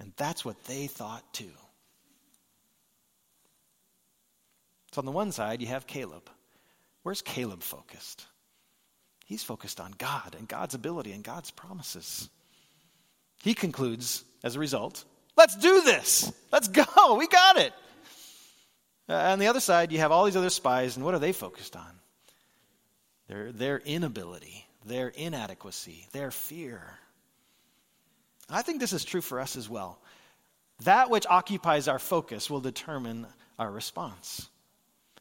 And 0.00 0.12
that's 0.16 0.44
what 0.44 0.64
they 0.64 0.86
thought 0.86 1.22
too. 1.32 1.52
So 4.92 5.00
on 5.00 5.04
the 5.04 5.12
one 5.12 5.30
side, 5.30 5.60
you 5.60 5.68
have 5.68 5.86
Caleb. 5.86 6.28
Where's 7.02 7.22
Caleb 7.22 7.62
focused? 7.62 8.26
He's 9.26 9.44
focused 9.44 9.78
on 9.78 9.94
God 9.96 10.34
and 10.36 10.48
God's 10.48 10.74
ability 10.74 11.12
and 11.12 11.22
God's 11.22 11.50
promises. 11.52 12.28
He 13.44 13.54
concludes, 13.54 14.24
as 14.42 14.56
a 14.56 14.58
result, 14.58 15.04
let's 15.36 15.56
do 15.56 15.82
this. 15.82 16.32
Let's 16.50 16.68
go. 16.68 16.84
We 17.16 17.28
got 17.28 17.58
it. 17.58 17.72
Uh, 19.08 19.14
on 19.14 19.38
the 19.38 19.48
other 19.48 19.60
side, 19.60 19.92
you 19.92 19.98
have 19.98 20.12
all 20.12 20.24
these 20.24 20.36
other 20.36 20.50
spies, 20.50 20.96
and 20.96 21.04
what 21.04 21.14
are 21.14 21.18
they 21.20 21.32
focused 21.32 21.76
on? 21.76 21.90
Their, 23.28 23.52
their 23.52 23.78
inability, 23.78 24.66
their 24.84 25.08
inadequacy, 25.08 26.06
their 26.12 26.30
fear. 26.30 26.82
I 28.50 28.62
think 28.62 28.80
this 28.80 28.92
is 28.92 29.04
true 29.04 29.20
for 29.20 29.40
us 29.40 29.56
as 29.56 29.68
well. 29.68 29.98
That 30.84 31.10
which 31.10 31.26
occupies 31.26 31.88
our 31.88 31.98
focus 31.98 32.48
will 32.48 32.60
determine 32.60 33.26
our 33.58 33.70
response. 33.70 34.48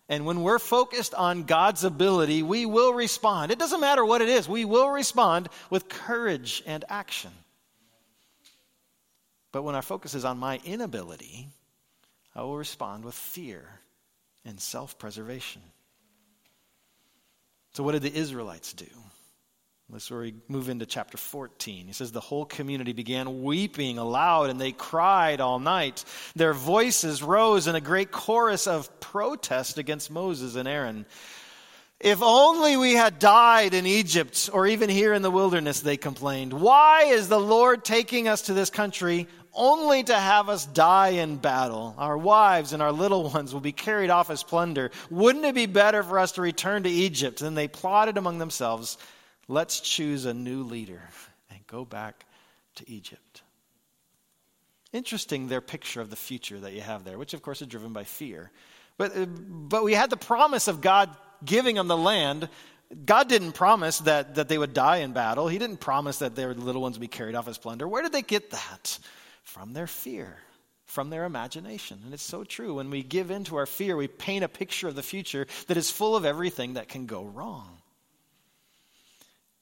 And 0.08 0.26
when 0.26 0.42
we're 0.42 0.60
focused 0.60 1.14
on 1.14 1.44
God's 1.44 1.84
ability, 1.84 2.42
we 2.42 2.66
will 2.66 2.94
respond. 2.94 3.52
It 3.52 3.60
doesn't 3.60 3.82
matter 3.82 4.04
what 4.04 4.22
it 4.22 4.30
is, 4.30 4.50
we 4.50 4.66
will 4.66 4.90
respond 4.90 5.50
with 5.70 5.88
courage 5.88 6.64
and 6.66 6.84
action. 6.90 7.32
But 9.52 9.64
when 9.64 9.76
our 9.76 9.82
focus 9.82 10.14
is 10.14 10.26
on 10.26 10.38
my 10.38 10.60
inability, 10.64 11.48
I 12.36 12.42
will 12.42 12.58
respond 12.58 13.04
with 13.04 13.16
fear 13.16 13.68
and 14.46 14.60
self 14.60 14.98
preservation. 14.98 15.62
So, 17.74 17.84
what 17.84 17.92
did 17.92 18.02
the 18.02 18.16
Israelites 18.16 18.74
do? 18.74 18.88
That's 19.92 20.12
where 20.12 20.22
we 20.22 20.36
move 20.48 20.70
into 20.70 20.86
chapter 20.86 21.18
14. 21.18 21.88
He 21.88 21.94
says, 21.94 22.12
The 22.12 22.20
whole 22.20 22.46
community 22.46 22.94
began 22.94 23.42
weeping 23.42 23.98
aloud, 23.98 24.52
and 24.52 24.62
they 24.62 24.72
cried 24.72 25.42
all 25.42 25.58
night. 25.58 26.06
Their 26.36 26.54
voices 26.54 27.24
rose 27.24 27.66
in 27.66 27.76
a 27.76 27.82
great 27.82 28.12
chorus 28.12 28.68
of 28.68 29.00
protest 29.00 29.80
against 29.80 30.12
Moses 30.12 30.56
and 30.56 30.68
Aaron. 30.68 31.08
If 32.00 32.22
only 32.22 32.78
we 32.78 32.94
had 32.94 33.20
died 33.20 33.74
in 33.74 33.86
Egypt 33.86 34.50
or 34.54 34.68
even 34.68 34.90
here 34.90 35.14
in 35.14 35.22
the 35.22 35.32
wilderness, 35.32 35.82
they 35.82 35.98
complained. 35.98 36.54
Why 36.54 37.06
is 37.06 37.28
the 37.28 37.40
Lord 37.40 37.84
taking 37.84 38.28
us 38.28 38.44
to 38.44 38.54
this 38.54 38.70
country 38.70 39.28
only 39.54 40.04
to 40.04 40.16
have 40.16 40.50
us 40.50 40.66
die 40.66 41.10
in 41.10 41.38
battle. 41.38 41.96
Our 41.98 42.18
wives 42.18 42.74
and 42.74 42.82
our 42.82 42.92
little 42.92 43.30
ones 43.30 43.54
will 43.54 43.62
be 43.62 43.72
carried 43.72 44.10
off 44.10 44.30
as 44.30 44.44
plunder. 44.44 44.92
Wouldn't 45.10 45.46
it 45.46 45.56
be 45.56 45.66
better 45.66 46.04
for 46.04 46.20
us 46.20 46.34
to 46.34 46.42
return 46.42 46.84
to 46.84 46.90
Egypt? 46.90 47.42
And 47.42 47.58
they 47.58 47.68
plotted 47.68 48.18
among 48.18 48.38
themselves, 48.38 48.98
let's 49.50 49.82
choose 49.82 50.24
a 50.24 50.34
new 50.34 50.64
leader 50.64 51.02
and 51.50 51.60
go 51.68 51.84
back 51.84 52.26
to 52.76 52.90
Egypt. 52.90 53.42
Interesting, 54.94 55.48
their 55.50 55.62
picture 55.62 56.00
of 56.00 56.10
the 56.10 56.16
future 56.16 56.60
that 56.60 56.72
you 56.74 56.82
have 56.82 57.04
there, 57.04 57.18
which 57.18 57.34
of 57.34 57.42
course 57.42 57.62
is 57.62 57.68
driven 57.68 57.92
by 57.92 58.06
fear. 58.06 58.50
But, 58.98 59.16
uh, 59.16 59.26
but 59.26 59.84
we 59.84 59.94
had 59.94 60.10
the 60.10 60.18
promise 60.18 60.68
of 60.68 60.82
God 60.82 61.10
giving 61.44 61.76
them 61.76 61.88
the 61.88 61.98
land. 61.98 62.50
God 63.06 63.30
didn't 63.30 63.52
promise 63.52 64.00
that, 64.00 64.36
that 64.36 64.50
they 64.50 64.58
would 64.58 64.74
die 64.74 64.98
in 64.98 65.14
battle. 65.14 65.48
He 65.48 65.58
didn't 65.58 65.78
promise 65.78 66.20
that 66.20 66.36
their 66.36 66.54
little 66.54 66.82
ones 66.82 66.98
would 66.98 67.02
be 67.02 67.08
carried 67.08 67.36
off 67.36 67.48
as 67.48 67.58
plunder. 67.58 67.88
Where 67.88 68.02
did 68.02 68.14
they 68.14 68.24
get 68.24 68.52
that? 68.52 69.00
From 69.44 69.74
their 69.74 69.88
fear, 69.88 70.38
from 70.86 71.10
their 71.10 71.26
imagination. 71.26 72.00
And 72.04 72.14
it's 72.14 72.24
so 72.24 72.44
true. 72.44 72.76
When 72.76 72.90
we 72.90 73.04
give 73.04 73.32
in 73.32 73.44
to 73.46 73.58
our 73.58 73.66
fear, 73.66 73.96
we 73.96 74.08
paint 74.08 74.44
a 74.44 74.50
picture 74.50 74.88
of 74.88 74.96
the 74.96 75.04
future 75.04 75.48
that 75.68 75.78
is 75.78 75.92
full 75.92 76.16
of 76.16 76.26
everything 76.26 76.74
that 76.74 76.88
can 76.88 77.06
go 77.06 77.24
wrong. 77.24 77.79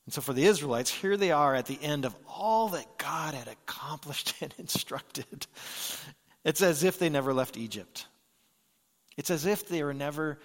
And 0.07 0.13
so 0.13 0.21
for 0.21 0.33
the 0.33 0.45
Israelites, 0.45 0.89
here 0.89 1.17
they 1.17 1.31
are 1.31 1.53
at 1.53 1.65
the 1.67 1.77
end 1.81 2.05
of 2.05 2.15
all 2.27 2.69
that 2.69 2.97
God 2.97 3.33
had 3.33 3.47
accomplished 3.47 4.33
and 4.41 4.53
instructed. 4.57 5.45
It's 6.43 6.61
as 6.63 6.83
if 6.83 6.97
they 6.97 7.09
never 7.09 7.33
left 7.33 7.57
Egypt. 7.57 8.07
It's 9.17 9.29
as 9.29 9.45
if 9.45 9.67
they 9.67 9.83
were 9.83 9.93
never 9.93 10.39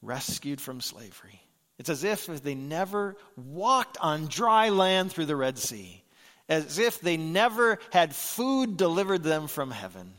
rescued 0.00 0.60
from 0.60 0.80
slavery. 0.80 1.42
It's 1.78 1.90
as 1.90 2.04
if 2.04 2.26
they 2.42 2.54
never 2.54 3.16
walked 3.36 3.98
on 4.00 4.26
dry 4.26 4.68
land 4.68 5.10
through 5.10 5.26
the 5.26 5.36
Red 5.36 5.58
Sea 5.58 6.00
as 6.50 6.80
if 6.80 7.00
they 7.00 7.16
never 7.16 7.78
had 7.92 8.14
food 8.14 8.76
delivered 8.76 9.22
them 9.22 9.46
from 9.46 9.70
heaven. 9.70 10.12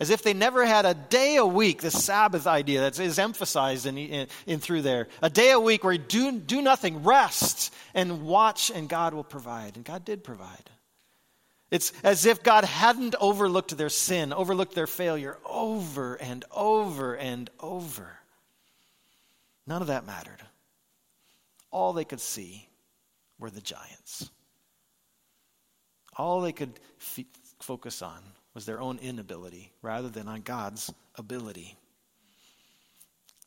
As 0.00 0.10
if 0.10 0.22
they 0.22 0.34
never 0.34 0.66
had 0.66 0.84
a 0.86 0.94
day 0.94 1.36
a 1.36 1.46
week, 1.46 1.80
the 1.80 1.90
Sabbath 1.90 2.46
idea 2.46 2.80
that 2.80 2.98
is 2.98 3.18
emphasized 3.18 3.86
in, 3.86 3.96
in, 3.96 4.26
in 4.46 4.58
through 4.58 4.82
there. 4.82 5.08
A 5.22 5.30
day 5.30 5.52
a 5.52 5.60
week 5.60 5.84
where 5.84 5.92
you 5.92 6.00
do, 6.00 6.32
do 6.32 6.60
nothing, 6.60 7.04
rest, 7.04 7.72
and 7.94 8.22
watch, 8.22 8.70
and 8.74 8.88
God 8.88 9.14
will 9.14 9.24
provide. 9.24 9.76
And 9.76 9.84
God 9.84 10.04
did 10.04 10.24
provide. 10.24 10.70
It's 11.70 11.92
as 12.02 12.26
if 12.26 12.42
God 12.42 12.64
hadn't 12.64 13.14
overlooked 13.20 13.76
their 13.76 13.88
sin, 13.88 14.32
overlooked 14.32 14.74
their 14.74 14.86
failure 14.86 15.38
over 15.44 16.16
and 16.16 16.44
over 16.50 17.14
and 17.14 17.48
over. 17.60 18.18
None 19.66 19.80
of 19.80 19.88
that 19.88 20.06
mattered. 20.06 20.42
All 21.70 21.92
they 21.92 22.04
could 22.04 22.20
see 22.20 22.68
were 23.38 23.50
the 23.50 23.60
giants. 23.60 24.30
All 26.16 26.40
they 26.40 26.52
could 26.52 26.78
f- 27.00 27.24
focus 27.60 28.02
on 28.02 28.22
was 28.54 28.64
their 28.66 28.80
own 28.80 28.98
inability 28.98 29.72
rather 29.82 30.08
than 30.08 30.28
on 30.28 30.40
God's 30.42 30.92
ability. 31.16 31.76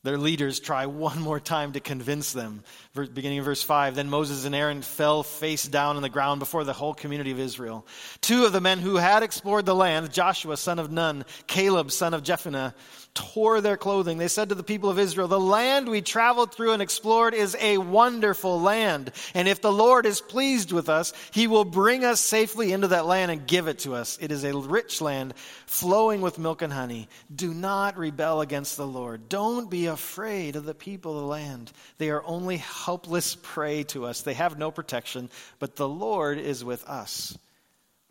Their 0.04 0.18
leaders 0.18 0.60
try 0.60 0.86
one 0.86 1.20
more 1.20 1.40
time 1.40 1.74
to 1.74 1.80
convince 1.80 2.32
them. 2.32 2.64
Beginning 2.94 3.40
in 3.40 3.44
verse 3.44 3.64
5 3.64 3.96
Then 3.96 4.10
Moses 4.10 4.46
and 4.46 4.56
Aaron 4.56 4.82
fell 4.82 5.24
face 5.24 5.64
down 5.64 5.96
on 5.96 6.02
the 6.02 6.10
ground 6.10 6.40
before 6.40 6.64
the 6.64 6.72
whole 6.72 6.94
community 6.94 7.32
of 7.32 7.40
Israel. 7.40 7.86
Two 8.22 8.46
of 8.46 8.54
the 8.54 8.62
men 8.62 8.80
who 8.80 8.96
had 8.96 9.24
explored 9.24 9.66
the 9.66 9.76
land, 9.76 10.14
Joshua 10.14 10.56
son 10.56 10.80
of 10.80 10.92
Nun, 10.92 11.26
Caleb 11.48 11.92
son 11.92 12.14
of 12.14 12.24
Jephunneh, 12.24 12.74
tore 13.18 13.62
their 13.62 13.78
clothing. 13.78 14.20
They 14.20 14.28
said 14.28 14.50
to 14.50 14.56
the 14.56 14.62
people 14.62 14.92
of 14.92 15.00
Israel, 15.00 15.28
The 15.28 15.40
land 15.40 15.90
we 15.90 16.02
traveled 16.02 16.54
through 16.54 16.74
and 16.74 16.84
explored 16.84 17.34
is 17.34 17.58
a 17.60 17.80
wonderful 17.80 18.62
land. 18.62 19.12
And 19.34 19.48
if 19.48 19.60
the 19.60 19.72
Lord 19.72 20.06
is 20.06 20.22
pleased 20.22 20.72
with 20.72 20.88
us, 20.88 21.14
he 21.32 21.48
will 21.48 21.66
bring 21.66 22.06
us 22.06 22.22
safely 22.22 22.72
into 22.72 22.90
that 22.90 23.08
land 23.08 23.32
and 23.32 23.48
give 23.48 23.68
it 23.68 23.80
to 23.80 23.96
us. 23.96 24.20
It 24.22 24.32
is 24.32 24.44
a 24.44 24.56
rich 24.56 25.02
land 25.02 25.34
flowing 25.66 26.22
with 26.22 26.38
milk 26.38 26.62
and 26.62 26.72
honey. 26.72 27.10
Do 27.36 27.56
not 27.56 27.98
rebel 27.98 28.42
against 28.42 28.78
the 28.78 28.86
Lord. 28.86 29.30
Don't 29.30 29.68
be 29.68 29.88
afraid 29.88 30.56
of 30.56 30.66
the 30.66 30.76
people 30.76 31.16
of 31.16 31.22
the 31.22 31.28
land. 31.28 31.72
They 31.98 32.12
are 32.12 32.24
only 32.24 32.58
helpless 32.58 33.36
prey 33.36 33.84
to 33.86 34.06
us. 34.06 34.22
They 34.22 34.36
have 34.36 34.60
no 34.60 34.70
protection, 34.70 35.32
but 35.58 35.76
the 35.76 35.90
Lord 35.90 36.38
is 36.38 36.64
with 36.64 36.86
us. 36.86 37.36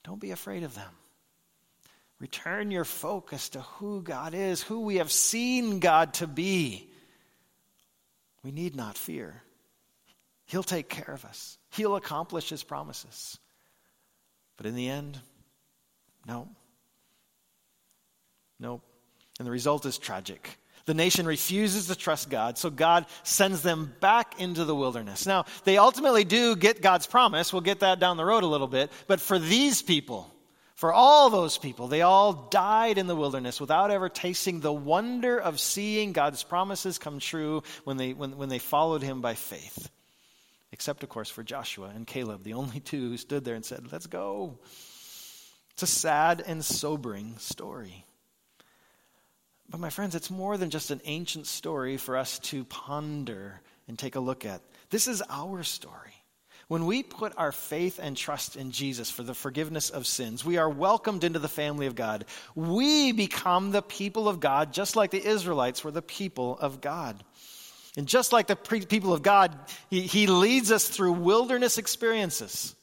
Don't 0.02 0.20
be 0.20 0.32
afraid 0.32 0.64
of 0.64 0.74
them. 0.74 0.90
Return 2.18 2.70
your 2.70 2.84
focus 2.84 3.50
to 3.50 3.60
who 3.60 4.02
God 4.02 4.34
is, 4.34 4.62
who 4.62 4.80
we 4.80 4.96
have 4.96 5.12
seen 5.12 5.80
God 5.80 6.14
to 6.14 6.26
be. 6.26 6.88
We 8.42 8.52
need 8.52 8.74
not 8.74 8.96
fear. 8.96 9.42
He'll 10.46 10.62
take 10.62 10.88
care 10.88 11.12
of 11.12 11.24
us, 11.24 11.58
He'll 11.70 11.96
accomplish 11.96 12.48
His 12.48 12.62
promises. 12.62 13.38
But 14.56 14.66
in 14.66 14.74
the 14.74 14.88
end, 14.88 15.18
no. 16.26 16.48
Nope. 18.58 18.82
And 19.38 19.46
the 19.46 19.52
result 19.52 19.84
is 19.84 19.98
tragic. 19.98 20.58
The 20.86 20.94
nation 20.94 21.26
refuses 21.26 21.88
to 21.88 21.96
trust 21.96 22.30
God, 22.30 22.56
so 22.56 22.70
God 22.70 23.06
sends 23.24 23.60
them 23.60 23.92
back 24.00 24.40
into 24.40 24.64
the 24.64 24.74
wilderness. 24.74 25.26
Now, 25.26 25.44
they 25.64 25.76
ultimately 25.78 26.24
do 26.24 26.54
get 26.54 26.80
God's 26.80 27.06
promise. 27.06 27.52
We'll 27.52 27.60
get 27.60 27.80
that 27.80 27.98
down 27.98 28.16
the 28.16 28.24
road 28.24 28.44
a 28.44 28.46
little 28.46 28.68
bit. 28.68 28.90
But 29.08 29.20
for 29.20 29.38
these 29.38 29.82
people, 29.82 30.32
for 30.76 30.92
all 30.92 31.30
those 31.30 31.56
people, 31.56 31.88
they 31.88 32.02
all 32.02 32.34
died 32.34 32.98
in 32.98 33.06
the 33.06 33.16
wilderness 33.16 33.58
without 33.58 33.90
ever 33.90 34.10
tasting 34.10 34.60
the 34.60 34.72
wonder 34.72 35.38
of 35.38 35.58
seeing 35.58 36.12
God's 36.12 36.42
promises 36.42 36.98
come 36.98 37.18
true 37.18 37.62
when 37.84 37.96
they, 37.96 38.12
when, 38.12 38.36
when 38.36 38.50
they 38.50 38.58
followed 38.58 39.02
him 39.02 39.22
by 39.22 39.34
faith. 39.34 39.90
except, 40.72 41.02
of 41.02 41.08
course, 41.08 41.30
for 41.30 41.42
Joshua 41.42 41.90
and 41.94 42.06
Caleb, 42.06 42.42
the 42.42 42.52
only 42.52 42.80
two 42.80 43.08
who 43.08 43.16
stood 43.16 43.42
there 43.42 43.54
and 43.54 43.64
said, 43.64 43.90
Let's 43.90 44.06
go. 44.06 44.58
It's 45.72 45.82
a 45.82 45.86
sad 45.86 46.44
and 46.46 46.62
sobering 46.62 47.38
story. 47.38 48.04
But, 49.70 49.80
my 49.80 49.90
friends, 49.90 50.14
it's 50.14 50.30
more 50.30 50.58
than 50.58 50.68
just 50.68 50.90
an 50.90 51.00
ancient 51.06 51.46
story 51.46 51.96
for 51.96 52.18
us 52.18 52.38
to 52.50 52.64
ponder 52.64 53.62
and 53.88 53.98
take 53.98 54.16
a 54.16 54.20
look 54.20 54.44
at. 54.44 54.60
This 54.90 55.08
is 55.08 55.22
our 55.30 55.62
story. 55.62 56.15
When 56.68 56.86
we 56.86 57.04
put 57.04 57.32
our 57.36 57.52
faith 57.52 58.00
and 58.02 58.16
trust 58.16 58.56
in 58.56 58.72
Jesus 58.72 59.08
for 59.08 59.22
the 59.22 59.34
forgiveness 59.34 59.88
of 59.88 60.04
sins, 60.04 60.44
we 60.44 60.56
are 60.56 60.68
welcomed 60.68 61.22
into 61.22 61.38
the 61.38 61.46
family 61.46 61.86
of 61.86 61.94
God. 61.94 62.24
We 62.56 63.12
become 63.12 63.70
the 63.70 63.82
people 63.82 64.28
of 64.28 64.40
God, 64.40 64.72
just 64.72 64.96
like 64.96 65.12
the 65.12 65.24
Israelites 65.24 65.84
were 65.84 65.92
the 65.92 66.02
people 66.02 66.58
of 66.58 66.80
God. 66.80 67.22
And 67.96 68.08
just 68.08 68.32
like 68.32 68.48
the 68.48 68.56
pre- 68.56 68.84
people 68.84 69.14
of 69.14 69.22
God, 69.22 69.56
he, 69.88 70.02
he, 70.02 70.26
leads 70.26 70.72
us 70.72 70.88
through 70.88 71.12
wilderness 71.12 71.78
experiences, 71.78 72.74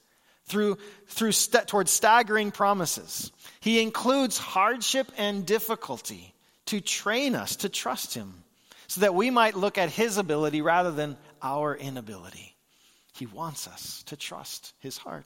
through, 0.46 0.78
through 1.08 1.34
st- 1.34 1.68
towards 1.68 1.92
staggering 1.92 2.52
promises. 2.52 3.32
He 3.60 3.82
includes 3.82 4.38
hardship 4.38 5.12
and 5.18 5.46
difficulty 5.46 6.34
to 6.68 6.80
train 6.82 7.36
us 7.36 7.58
to 7.58 7.70
trust 7.70 8.14
Him 8.16 8.34
so 8.88 9.02
that 9.02 9.14
we 9.14 9.30
might 9.30 9.56
look 9.56 9.78
at 9.78 9.90
His 9.90 10.18
ability 10.18 10.62
rather 10.62 10.92
than 10.92 11.18
our 11.42 11.76
inability. 11.76 12.53
He 13.14 13.26
wants 13.26 13.68
us 13.68 14.04
to 14.08 14.16
trust 14.16 14.74
His 14.80 14.98
heart. 14.98 15.26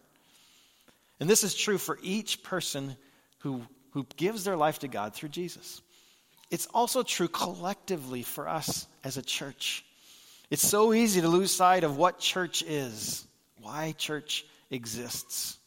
And 1.20 1.30
this 1.30 1.44
is 1.44 1.56
true 1.56 1.78
for 1.78 1.98
each 2.02 2.44
person 2.44 2.96
who, 3.40 3.62
who 3.92 4.06
gives 4.18 4.44
their 4.44 4.58
life 4.58 4.80
to 4.80 4.88
God 4.88 5.14
through 5.14 5.30
Jesus. 5.30 5.82
It's 6.50 6.68
also 6.68 7.04
true 7.04 7.28
collectively 7.28 8.24
for 8.24 8.48
us 8.48 8.88
as 9.04 9.18
a 9.18 9.22
church. 9.22 9.84
It's 10.50 10.68
so 10.68 10.94
easy 10.94 11.22
to 11.22 11.28
lose 11.28 11.52
sight 11.52 11.84
of 11.84 11.98
what 11.98 12.20
church 12.20 12.64
is, 12.64 13.26
why 13.62 13.94
church 13.98 14.46
exists. 14.70 15.58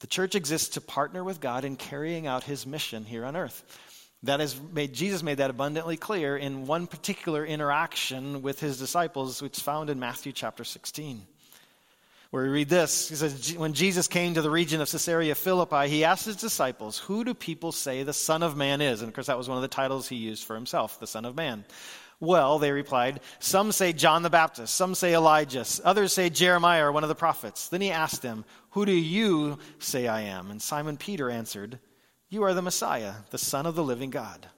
The 0.00 0.06
church 0.06 0.34
exists 0.34 0.70
to 0.70 0.80
partner 0.80 1.22
with 1.22 1.40
God 1.40 1.64
in 1.64 1.76
carrying 1.76 2.26
out 2.26 2.44
his 2.44 2.66
mission 2.66 3.04
here 3.04 3.24
on 3.24 3.36
earth. 3.36 3.62
That 4.24 4.40
is 4.40 4.58
made, 4.72 4.92
Jesus 4.92 5.22
made 5.22 5.38
that 5.38 5.50
abundantly 5.50 5.96
clear 5.96 6.36
in 6.36 6.66
one 6.66 6.86
particular 6.86 7.44
interaction 7.44 8.42
with 8.42 8.60
his 8.60 8.78
disciples, 8.78 9.42
which 9.42 9.58
is 9.58 9.62
found 9.62 9.90
in 9.90 9.98
Matthew 9.98 10.30
chapter 10.30 10.62
16, 10.62 11.26
where 12.30 12.44
we 12.44 12.48
read 12.48 12.68
this. 12.68 13.08
He 13.08 13.16
says, 13.16 13.56
When 13.56 13.72
Jesus 13.72 14.06
came 14.06 14.34
to 14.34 14.42
the 14.42 14.50
region 14.50 14.80
of 14.80 14.88
Caesarea 14.88 15.34
Philippi, 15.34 15.88
he 15.88 16.04
asked 16.04 16.26
his 16.26 16.36
disciples, 16.36 16.98
Who 16.98 17.24
do 17.24 17.34
people 17.34 17.72
say 17.72 18.04
the 18.04 18.12
Son 18.12 18.44
of 18.44 18.56
Man 18.56 18.80
is? 18.80 19.00
And 19.00 19.08
of 19.08 19.14
course, 19.14 19.26
that 19.26 19.38
was 19.38 19.48
one 19.48 19.58
of 19.58 19.62
the 19.62 19.68
titles 19.68 20.08
he 20.08 20.16
used 20.16 20.44
for 20.44 20.54
himself, 20.54 21.00
the 21.00 21.06
Son 21.08 21.24
of 21.24 21.34
Man. 21.34 21.64
Well, 22.20 22.60
they 22.60 22.70
replied, 22.70 23.18
Some 23.40 23.72
say 23.72 23.92
John 23.92 24.22
the 24.22 24.30
Baptist, 24.30 24.72
some 24.76 24.94
say 24.94 25.14
Elijah, 25.14 25.64
others 25.82 26.12
say 26.12 26.30
Jeremiah 26.30 26.86
or 26.86 26.92
one 26.92 27.02
of 27.02 27.08
the 27.08 27.16
prophets. 27.16 27.68
Then 27.68 27.80
he 27.80 27.90
asked 27.90 28.22
them, 28.22 28.44
Who 28.70 28.86
do 28.86 28.92
you 28.92 29.58
say 29.80 30.06
I 30.06 30.20
am? 30.20 30.52
And 30.52 30.62
Simon 30.62 30.96
Peter 30.96 31.28
answered, 31.28 31.80
you 32.32 32.44
are 32.44 32.54
the 32.54 32.62
Messiah, 32.62 33.12
the 33.30 33.36
Son 33.36 33.66
of 33.66 33.74
the 33.74 33.84
living 33.84 34.08
God. 34.08 34.48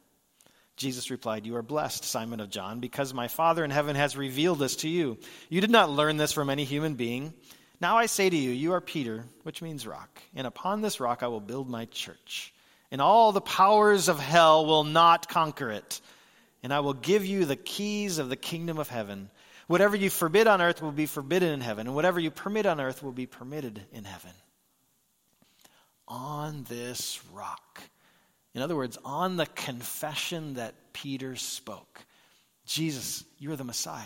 Jesus 0.77 1.11
replied, 1.11 1.45
You 1.45 1.57
are 1.57 1.63
blessed, 1.63 2.05
Simon 2.05 2.39
of 2.39 2.49
John, 2.49 2.79
because 2.79 3.13
my 3.13 3.27
Father 3.27 3.65
in 3.65 3.73
heaven 3.73 3.97
has 3.97 4.17
revealed 4.17 4.61
this 4.61 4.77
to 4.77 4.89
you. 4.89 5.19
You 5.49 5.61
did 5.61 5.71
not 5.71 5.91
learn 5.91 6.17
this 6.17 6.33
from 6.33 6.51
any 6.51 6.63
human 6.63 6.95
being. 6.95 7.35
Now 7.81 7.97
I 7.97 8.07
say 8.07 8.31
to 8.31 8.37
you, 8.37 8.51
You 8.51 8.75
are 8.75 8.81
Peter, 8.81 9.25
which 9.43 9.61
means 9.61 9.89
rock, 9.89 10.23
and 10.37 10.47
upon 10.47 10.83
this 10.83 11.01
rock 11.01 11.25
I 11.25 11.27
will 11.27 11.41
build 11.41 11.69
my 11.69 11.87
church, 11.87 12.55
and 12.93 13.01
all 13.01 13.33
the 13.33 13.41
powers 13.41 14.09
of 14.09 14.21
hell 14.21 14.67
will 14.67 14.85
not 14.85 15.29
conquer 15.29 15.73
it. 15.73 16.01
And 16.63 16.73
I 16.73 16.79
will 16.79 16.95
give 16.95 17.27
you 17.27 17.45
the 17.45 17.57
keys 17.57 18.19
of 18.19 18.29
the 18.29 18.37
kingdom 18.37 18.79
of 18.79 18.89
heaven. 18.89 19.31
Whatever 19.67 19.97
you 19.97 20.11
forbid 20.11 20.47
on 20.47 20.63
earth 20.63 20.81
will 20.81 20.93
be 20.93 21.07
forbidden 21.07 21.51
in 21.51 21.61
heaven, 21.61 21.89
and 21.89 21.97
whatever 21.97 22.21
you 22.21 22.31
permit 22.31 22.67
on 22.67 22.81
earth 22.81 23.03
will 23.03 23.13
be 23.13 23.27
permitted 23.27 23.85
in 23.93 24.05
heaven 24.05 24.31
on 26.15 26.65
this 26.69 27.21
rock. 27.33 27.83
In 28.55 28.63
other 28.63 28.77
words, 28.77 28.97
on 29.05 29.37
the 29.37 29.47
confession 29.47 30.55
that 30.55 30.75
Peter 30.93 31.37
spoke 31.37 32.05
Jesus, 32.67 33.25
you 33.39 33.53
are 33.53 33.57
the 33.57 33.65
Messiah. 33.65 34.03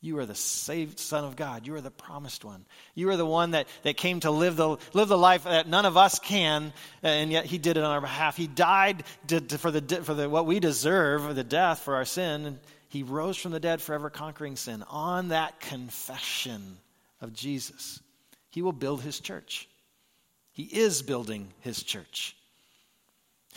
You 0.00 0.18
are 0.18 0.26
the 0.26 0.34
saved 0.34 0.98
Son 0.98 1.24
of 1.24 1.36
God. 1.36 1.64
You 1.64 1.76
are 1.76 1.80
the 1.80 1.92
promised 1.92 2.44
one. 2.44 2.64
You 2.96 3.08
are 3.10 3.16
the 3.16 3.26
one 3.26 3.52
that, 3.52 3.68
that 3.84 3.96
came 3.96 4.18
to 4.20 4.32
live 4.32 4.56
the, 4.56 4.78
live 4.94 5.06
the 5.06 5.16
life 5.18 5.44
that 5.44 5.68
none 5.68 5.86
of 5.86 5.96
us 5.96 6.18
can, 6.18 6.72
uh, 7.04 7.06
and 7.06 7.30
yet 7.30 7.44
He 7.44 7.58
did 7.58 7.76
it 7.76 7.84
on 7.84 7.90
our 7.92 8.00
behalf. 8.00 8.36
He 8.36 8.48
died 8.48 9.04
to, 9.28 9.40
to, 9.40 9.58
for, 9.58 9.70
the, 9.70 10.02
for 10.02 10.14
the, 10.14 10.28
what 10.28 10.46
we 10.46 10.58
deserve, 10.58 11.36
the 11.36 11.44
death 11.44 11.80
for 11.80 11.94
our 11.94 12.04
sin. 12.04 12.46
And 12.46 12.58
he 12.88 13.02
rose 13.02 13.36
from 13.36 13.52
the 13.52 13.60
dead, 13.60 13.82
forever 13.82 14.08
conquering 14.10 14.56
sin. 14.56 14.82
On 14.88 15.28
that 15.28 15.60
confession 15.60 16.78
of 17.20 17.32
Jesus, 17.32 18.00
He 18.50 18.62
will 18.62 18.72
build 18.72 19.02
His 19.02 19.20
church. 19.20 19.68
He 20.58 20.64
is 20.64 21.02
building 21.02 21.52
his 21.60 21.84
church. 21.84 22.34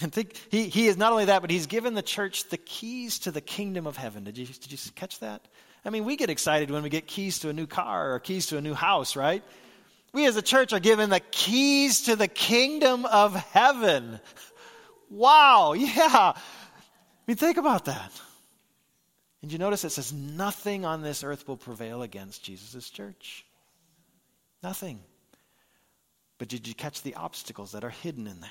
And 0.02 0.14
think, 0.14 0.40
he, 0.52 0.70
he 0.70 0.88
is 0.88 0.98
not 0.98 1.12
only 1.12 1.26
that, 1.26 1.42
but 1.42 1.50
he's 1.50 1.66
given 1.66 1.96
the 1.96 2.04
church 2.04 2.48
the 2.50 2.58
keys 2.58 3.18
to 3.20 3.32
the 3.32 3.42
kingdom 3.42 3.88
of 3.88 3.98
heaven. 3.98 4.24
Did 4.24 4.38
you, 4.38 4.46
did 4.46 4.72
you 4.72 4.78
catch 4.94 5.18
that? 5.18 5.48
I 5.84 5.90
mean, 5.90 6.06
we 6.06 6.16
get 6.16 6.30
excited 6.30 6.70
when 6.70 6.84
we 6.84 6.90
get 6.90 7.08
keys 7.08 7.40
to 7.40 7.50
a 7.50 7.54
new 7.54 7.66
car 7.66 8.14
or 8.14 8.20
keys 8.20 8.46
to 8.48 8.58
a 8.58 8.62
new 8.62 8.76
house, 8.76 9.16
right? 9.16 9.44
We 10.14 10.28
as 10.28 10.36
a 10.36 10.44
church 10.44 10.74
are 10.74 10.80
given 10.80 11.10
the 11.10 11.22
keys 11.32 12.04
to 12.04 12.16
the 12.16 12.28
kingdom 12.28 13.08
of 13.08 13.34
heaven. 13.34 14.20
Wow, 15.10 15.74
yeah. 15.74 16.34
I 16.36 16.40
mean, 17.26 17.36
think 17.36 17.58
about 17.58 17.86
that. 17.86 18.12
And 19.42 19.52
you 19.52 19.58
notice 19.58 19.84
it 19.86 19.90
says, 19.90 20.14
nothing 20.14 20.86
on 20.86 21.02
this 21.02 21.24
earth 21.24 21.48
will 21.48 21.58
prevail 21.58 22.04
against 22.04 22.44
Jesus' 22.44 22.92
church. 22.92 23.44
Nothing. 24.62 25.00
But 26.42 26.48
did 26.48 26.68
you 26.68 26.74
catch 26.74 27.04
the 27.04 27.14
obstacles 27.14 27.74
that 27.74 27.84
are 27.84 27.92
hidden 27.92 28.26
in 28.26 28.42
there? 28.42 28.50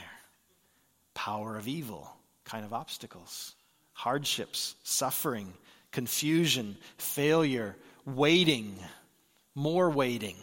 Power 1.13 1.57
of 1.57 1.67
evil 1.67 2.09
kind 2.45 2.65
of 2.65 2.73
obstacles, 2.73 3.57
hardships, 3.95 4.77
suffering, 4.85 5.53
confusion, 5.91 6.77
failure, 6.99 7.75
waiting, 8.07 8.77
more 9.57 9.91
waiting, 9.91 10.37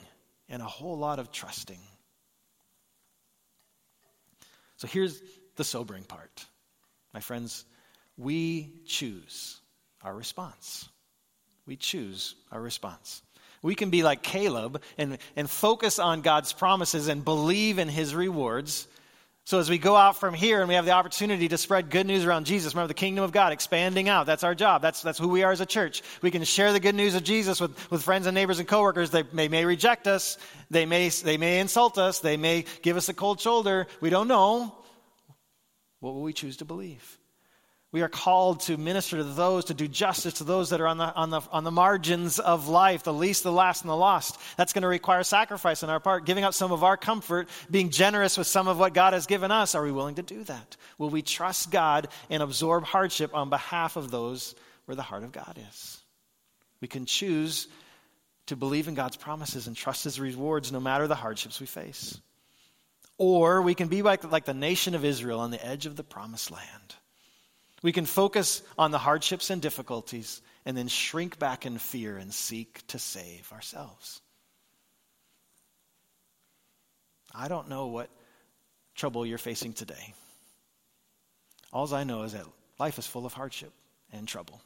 and 0.50 0.62
a 0.62 0.66
whole 0.66 0.98
lot 0.98 1.20
of 1.20 1.32
trusting. 1.32 1.80
So 4.76 4.90
here's 4.90 5.22
the 5.56 5.64
sobering 5.64 6.04
part. 6.04 6.46
My 7.14 7.22
friends, 7.22 7.64
we 8.18 8.74
choose 8.86 9.62
our 10.02 10.14
response. 10.14 10.90
We 11.66 11.78
choose 11.78 12.36
our 12.52 12.60
response. 12.60 13.22
We 13.62 13.76
can 13.76 13.89
be 13.89 14.04
like 14.04 14.22
Caleb 14.22 14.82
and, 14.98 15.17
and 15.36 15.50
focus 15.50 16.00
on 16.00 16.22
God's 16.22 16.54
promises 16.54 17.08
and 17.08 17.24
believe 17.26 17.80
in 17.80 17.89
his 17.89 18.13
rewards. 18.13 18.88
So 19.48 19.60
as 19.60 19.70
we 19.70 19.78
go 19.78 19.96
out 19.96 20.20
from 20.20 20.34
here 20.34 20.60
and 20.60 20.67
we 20.67 20.76
have 20.76 20.84
the 20.84 20.91
opportunity 20.91 21.48
to 21.48 21.58
spread 21.58 21.89
good 21.89 22.06
news 22.06 22.26
around 22.26 22.46
Jesus, 22.46 22.74
remember 22.74 22.89
the 22.89 22.93
kingdom 22.93 23.24
of 23.24 23.32
God 23.32 23.54
expanding 23.54 24.10
out. 24.10 24.26
That's 24.26 24.43
our 24.43 24.54
job. 24.54 24.82
That's, 24.82 25.02
that's 25.02 25.17
who 25.17 25.30
we 25.30 25.43
are 25.43 25.54
as 25.54 25.62
a 25.62 25.65
church. 25.65 26.04
We 26.22 26.32
can 26.32 26.43
share 26.43 26.74
the 26.74 26.82
good 26.82 26.96
news 26.96 27.15
of 27.15 27.24
Jesus 27.24 27.62
with, 27.62 27.89
with 27.89 28.04
friends 28.04 28.28
and 28.28 28.36
neighbors 28.36 28.60
and 28.60 28.67
coworkers. 28.67 29.10
They, 29.10 29.22
they 29.22 29.48
may 29.48 29.63
reject 29.63 30.06
us. 30.06 30.38
They 30.70 30.86
may, 30.86 31.08
they 31.08 31.38
may 31.38 31.62
insult 31.62 31.98
us. 31.98 32.20
They 32.20 32.36
may 32.36 32.65
give 32.82 32.98
us 32.98 33.08
a 33.08 33.13
cold 33.13 33.39
shoulder. 33.39 33.88
We 34.02 34.10
don't 34.10 34.28
know. 34.28 34.76
What 36.02 36.13
will 36.13 36.24
we 36.24 36.34
choose 36.34 36.58
to 36.58 36.65
believe? 36.65 37.17
We 37.93 38.02
are 38.02 38.10
called 38.10 38.60
to 38.62 38.76
minister 38.76 39.17
to 39.17 39.23
those, 39.23 39.65
to 39.65 39.73
do 39.73 39.88
justice 39.88 40.36
to 40.36 40.43
those 40.43 40.71
that 40.71 40.82
are 40.82 40.88
on 40.88 40.97
the, 40.97 41.13
on 41.15 41.30
the, 41.30 41.41
on 41.52 41.63
the 41.63 41.71
margins 41.71 42.38
of 42.38 42.67
life, 42.67 43.04
the 43.04 43.13
least, 43.13 43.43
the 43.43 43.52
last, 43.52 43.82
and 43.82 43.89
the 43.89 43.95
lost. 43.95 44.38
That's 44.58 44.73
going 44.73 44.82
to 44.82 44.89
require 44.89 45.23
sacrifice 45.23 45.84
on 45.84 45.89
our 45.89 46.02
part, 46.02 46.26
giving 46.26 46.43
up 46.43 46.54
some 46.54 46.73
of 46.73 46.84
our 46.84 46.97
comfort, 46.97 47.47
being 47.71 47.89
generous 47.89 48.38
with 48.38 48.47
some 48.47 48.67
of 48.67 48.78
what 48.78 48.93
God 48.93 49.13
has 49.13 49.26
given 49.26 49.52
us. 49.52 49.73
Are 49.73 49.84
we 49.84 49.93
willing 49.93 50.15
to 50.15 50.21
do 50.21 50.43
that? 50.43 50.76
Will 50.97 51.10
we 51.10 51.21
trust 51.21 51.71
God 51.71 52.10
and 52.30 52.43
absorb 52.43 52.84
hardship 52.84 53.34
on 53.34 53.50
behalf 53.50 53.95
of 53.95 54.12
those 54.12 54.54
where 54.86 54.95
the 54.95 55.02
heart 55.02 55.23
of 55.23 55.32
God 55.32 55.58
is? 55.69 55.97
We 56.82 56.89
can 56.89 57.06
choose 57.06 57.69
to 58.47 58.58
believe 58.58 58.89
in 58.89 58.95
God's 58.95 59.15
promises 59.15 59.67
and 59.67 59.78
trust 59.78 60.04
His 60.04 60.19
rewards 60.19 60.73
no 60.73 60.82
matter 60.82 61.08
the 61.08 61.15
hardships 61.15 61.62
we 61.62 61.67
face. 61.67 62.19
Or 63.17 63.62
we 63.62 63.76
can 63.76 63.88
be 63.88 64.02
like, 64.02 64.30
like 64.30 64.43
the 64.43 64.54
nation 64.54 64.93
of 64.93 65.06
Israel 65.06 65.39
on 65.39 65.52
the 65.52 65.65
edge 65.65 65.86
of 65.86 65.95
the 65.95 66.04
promised 66.04 66.52
land 66.52 66.95
we 67.88 67.93
can 67.93 68.06
focus 68.06 68.62
on 68.78 68.91
the 68.91 68.97
hardships 68.97 69.50
and 69.50 69.62
difficulties 69.62 70.41
and 70.65 70.76
then 70.76 70.89
shrink 70.89 71.39
back 71.39 71.65
in 71.65 71.78
fear 71.78 72.17
and 72.17 72.34
seek 72.34 72.86
to 72.88 73.00
save 73.00 73.50
ourselves. 73.54 74.19
I 77.34 77.47
don't 77.47 77.69
know 77.69 77.88
what 77.88 78.10
trouble 78.93 79.26
you're 79.26 79.38
facing 79.38 79.71
today. 79.71 80.13
All 81.71 81.93
I 81.95 82.04
know 82.04 82.23
is 82.23 82.34
that 82.34 82.45
life 82.78 83.00
is 83.00 83.08
full 83.08 83.26
of 83.26 83.32
hardship 83.32 83.71
and 84.12 84.28
trouble. 84.28 84.62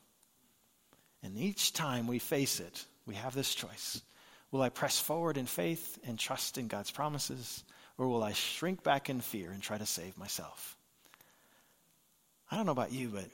And 1.22 1.38
each 1.38 1.74
time 1.74 2.08
we 2.08 2.18
face 2.18 2.60
it, 2.60 2.84
we 3.06 3.14
have 3.14 3.36
this 3.36 3.54
choice. 3.54 4.02
Will 4.50 4.64
I 4.64 4.70
press 4.70 5.00
forward 5.00 5.38
in 5.38 5.46
faith 5.46 6.00
and 6.08 6.18
trust 6.18 6.58
in 6.58 6.68
God's 6.68 6.90
promises, 6.90 7.64
or 8.00 8.08
will 8.08 8.24
I 8.24 8.34
shrink 8.34 8.82
back 8.82 9.12
in 9.12 9.22
fear 9.22 9.52
and 9.52 9.62
try 9.62 9.78
to 9.78 9.86
save 9.86 10.18
myself? 10.18 10.76
I 12.52 12.58
don't 12.58 12.66
know 12.66 12.74
about 12.74 12.92
you, 12.92 13.08
but 13.08 13.26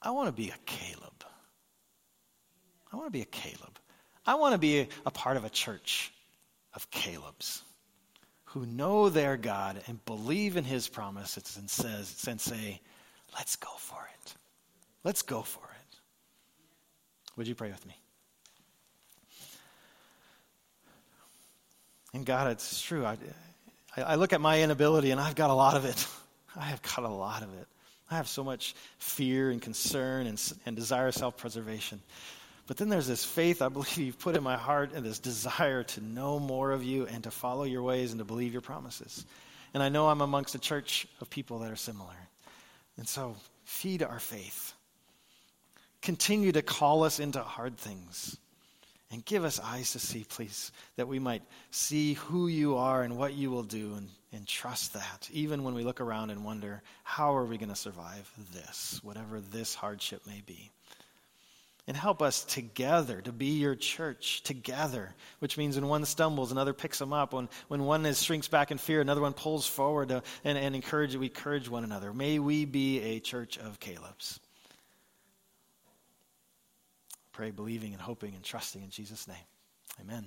I 0.00 0.12
want 0.12 0.28
to 0.28 0.32
be 0.32 0.48
a 0.50 0.54
Caleb. 0.64 1.24
I 2.92 2.96
want 2.96 3.08
to 3.08 3.12
be 3.12 3.22
a 3.22 3.26
Caleb. 3.26 3.78
I 4.24 4.36
want 4.36 4.52
to 4.52 4.58
be 4.58 4.88
a 5.04 5.10
part 5.10 5.36
of 5.36 5.44
a 5.44 5.50
church 5.50 6.12
of 6.74 6.88
Caleb's 6.90 7.62
who 8.44 8.64
know 8.66 9.08
their 9.08 9.36
God 9.36 9.82
and 9.88 10.02
believe 10.06 10.56
in 10.56 10.62
his 10.62 10.88
promises 10.88 11.56
and 11.56 11.68
says 11.68 12.24
and 12.28 12.40
say, 12.40 12.80
let's 13.34 13.56
go 13.56 13.70
for 13.78 14.08
it. 14.14 14.34
Let's 15.02 15.22
go 15.22 15.42
for 15.42 15.64
it. 15.64 15.96
Would 17.36 17.48
you 17.48 17.56
pray 17.56 17.70
with 17.70 17.84
me? 17.84 17.96
And 22.14 22.24
God, 22.24 22.52
it's 22.52 22.80
true. 22.80 23.04
I, 23.04 23.16
I 23.96 24.14
look 24.14 24.32
at 24.32 24.40
my 24.40 24.62
inability 24.62 25.10
and 25.10 25.20
I've 25.20 25.34
got 25.34 25.50
a 25.50 25.54
lot 25.54 25.76
of 25.76 25.84
it. 25.84 26.06
I 26.56 26.66
have 26.66 26.80
got 26.82 27.00
a 27.00 27.08
lot 27.08 27.42
of 27.42 27.52
it. 27.60 27.66
I 28.10 28.16
have 28.16 28.28
so 28.28 28.44
much 28.44 28.74
fear 28.98 29.50
and 29.50 29.60
concern 29.60 30.26
and, 30.26 30.52
and 30.66 30.76
desire 30.76 31.10
self 31.12 31.36
preservation. 31.36 32.00
But 32.66 32.78
then 32.78 32.88
there's 32.88 33.06
this 33.06 33.24
faith 33.24 33.62
I 33.62 33.68
believe 33.68 33.96
you've 33.98 34.18
put 34.18 34.36
in 34.36 34.42
my 34.42 34.56
heart 34.56 34.92
and 34.94 35.04
this 35.04 35.18
desire 35.18 35.82
to 35.82 36.00
know 36.00 36.38
more 36.38 36.72
of 36.72 36.82
you 36.82 37.06
and 37.06 37.24
to 37.24 37.30
follow 37.30 37.64
your 37.64 37.82
ways 37.82 38.12
and 38.12 38.18
to 38.18 38.24
believe 38.24 38.52
your 38.52 38.62
promises. 38.62 39.24
And 39.72 39.82
I 39.82 39.88
know 39.88 40.08
I'm 40.08 40.20
amongst 40.20 40.54
a 40.54 40.58
church 40.58 41.06
of 41.20 41.28
people 41.28 41.60
that 41.60 41.70
are 41.70 41.76
similar. 41.76 42.14
And 42.96 43.08
so 43.08 43.36
feed 43.64 44.02
our 44.02 44.20
faith. 44.20 44.72
Continue 46.00 46.52
to 46.52 46.62
call 46.62 47.02
us 47.02 47.18
into 47.18 47.40
hard 47.40 47.76
things. 47.76 48.36
And 49.10 49.24
give 49.24 49.44
us 49.44 49.60
eyes 49.60 49.92
to 49.92 49.98
see, 49.98 50.24
please, 50.28 50.72
that 50.96 51.06
we 51.06 51.18
might 51.18 51.42
see 51.70 52.14
who 52.14 52.48
you 52.48 52.76
are 52.76 53.02
and 53.02 53.16
what 53.16 53.34
you 53.34 53.50
will 53.50 53.62
do 53.62 53.94
and, 53.94 54.08
and 54.34 54.46
trust 54.46 54.94
that, 54.94 55.28
even 55.32 55.62
when 55.62 55.74
we 55.74 55.84
look 55.84 56.00
around 56.00 56.30
and 56.30 56.44
wonder, 56.44 56.82
how 57.04 57.34
are 57.36 57.44
we 57.44 57.56
going 57.56 57.68
to 57.68 57.76
survive 57.76 58.30
this, 58.52 59.00
whatever 59.02 59.40
this 59.40 59.74
hardship 59.74 60.22
may 60.26 60.42
be. 60.44 60.70
And 61.86 61.96
help 61.96 62.22
us 62.22 62.44
together 62.44 63.20
to 63.20 63.32
be 63.32 63.58
your 63.58 63.74
church 63.74 64.42
together, 64.42 65.14
which 65.40 65.58
means 65.58 65.76
when 65.76 65.86
one 65.86 66.04
stumbles, 66.06 66.50
another 66.50 66.72
picks 66.72 66.98
them 66.98 67.12
up. 67.12 67.34
When, 67.34 67.48
when 67.68 67.84
one 67.84 68.06
is, 68.06 68.22
shrinks 68.22 68.48
back 68.48 68.70
in 68.70 68.78
fear, 68.78 69.02
another 69.02 69.20
one 69.20 69.34
pulls 69.34 69.66
forward 69.66 70.08
to, 70.08 70.22
and, 70.44 70.56
and 70.56 70.74
encourage, 70.74 71.14
we 71.14 71.26
encourage 71.26 71.68
one 71.68 71.84
another. 71.84 72.14
May 72.14 72.38
we 72.38 72.64
be 72.64 73.00
a 73.00 73.20
church 73.20 73.58
of 73.58 73.80
Caleb's. 73.80 74.40
Pray, 77.32 77.50
believing 77.50 77.92
and 77.92 78.00
hoping 78.00 78.34
and 78.34 78.42
trusting 78.42 78.82
in 78.82 78.88
Jesus' 78.90 79.28
name. 79.28 79.36
Amen. 80.00 80.24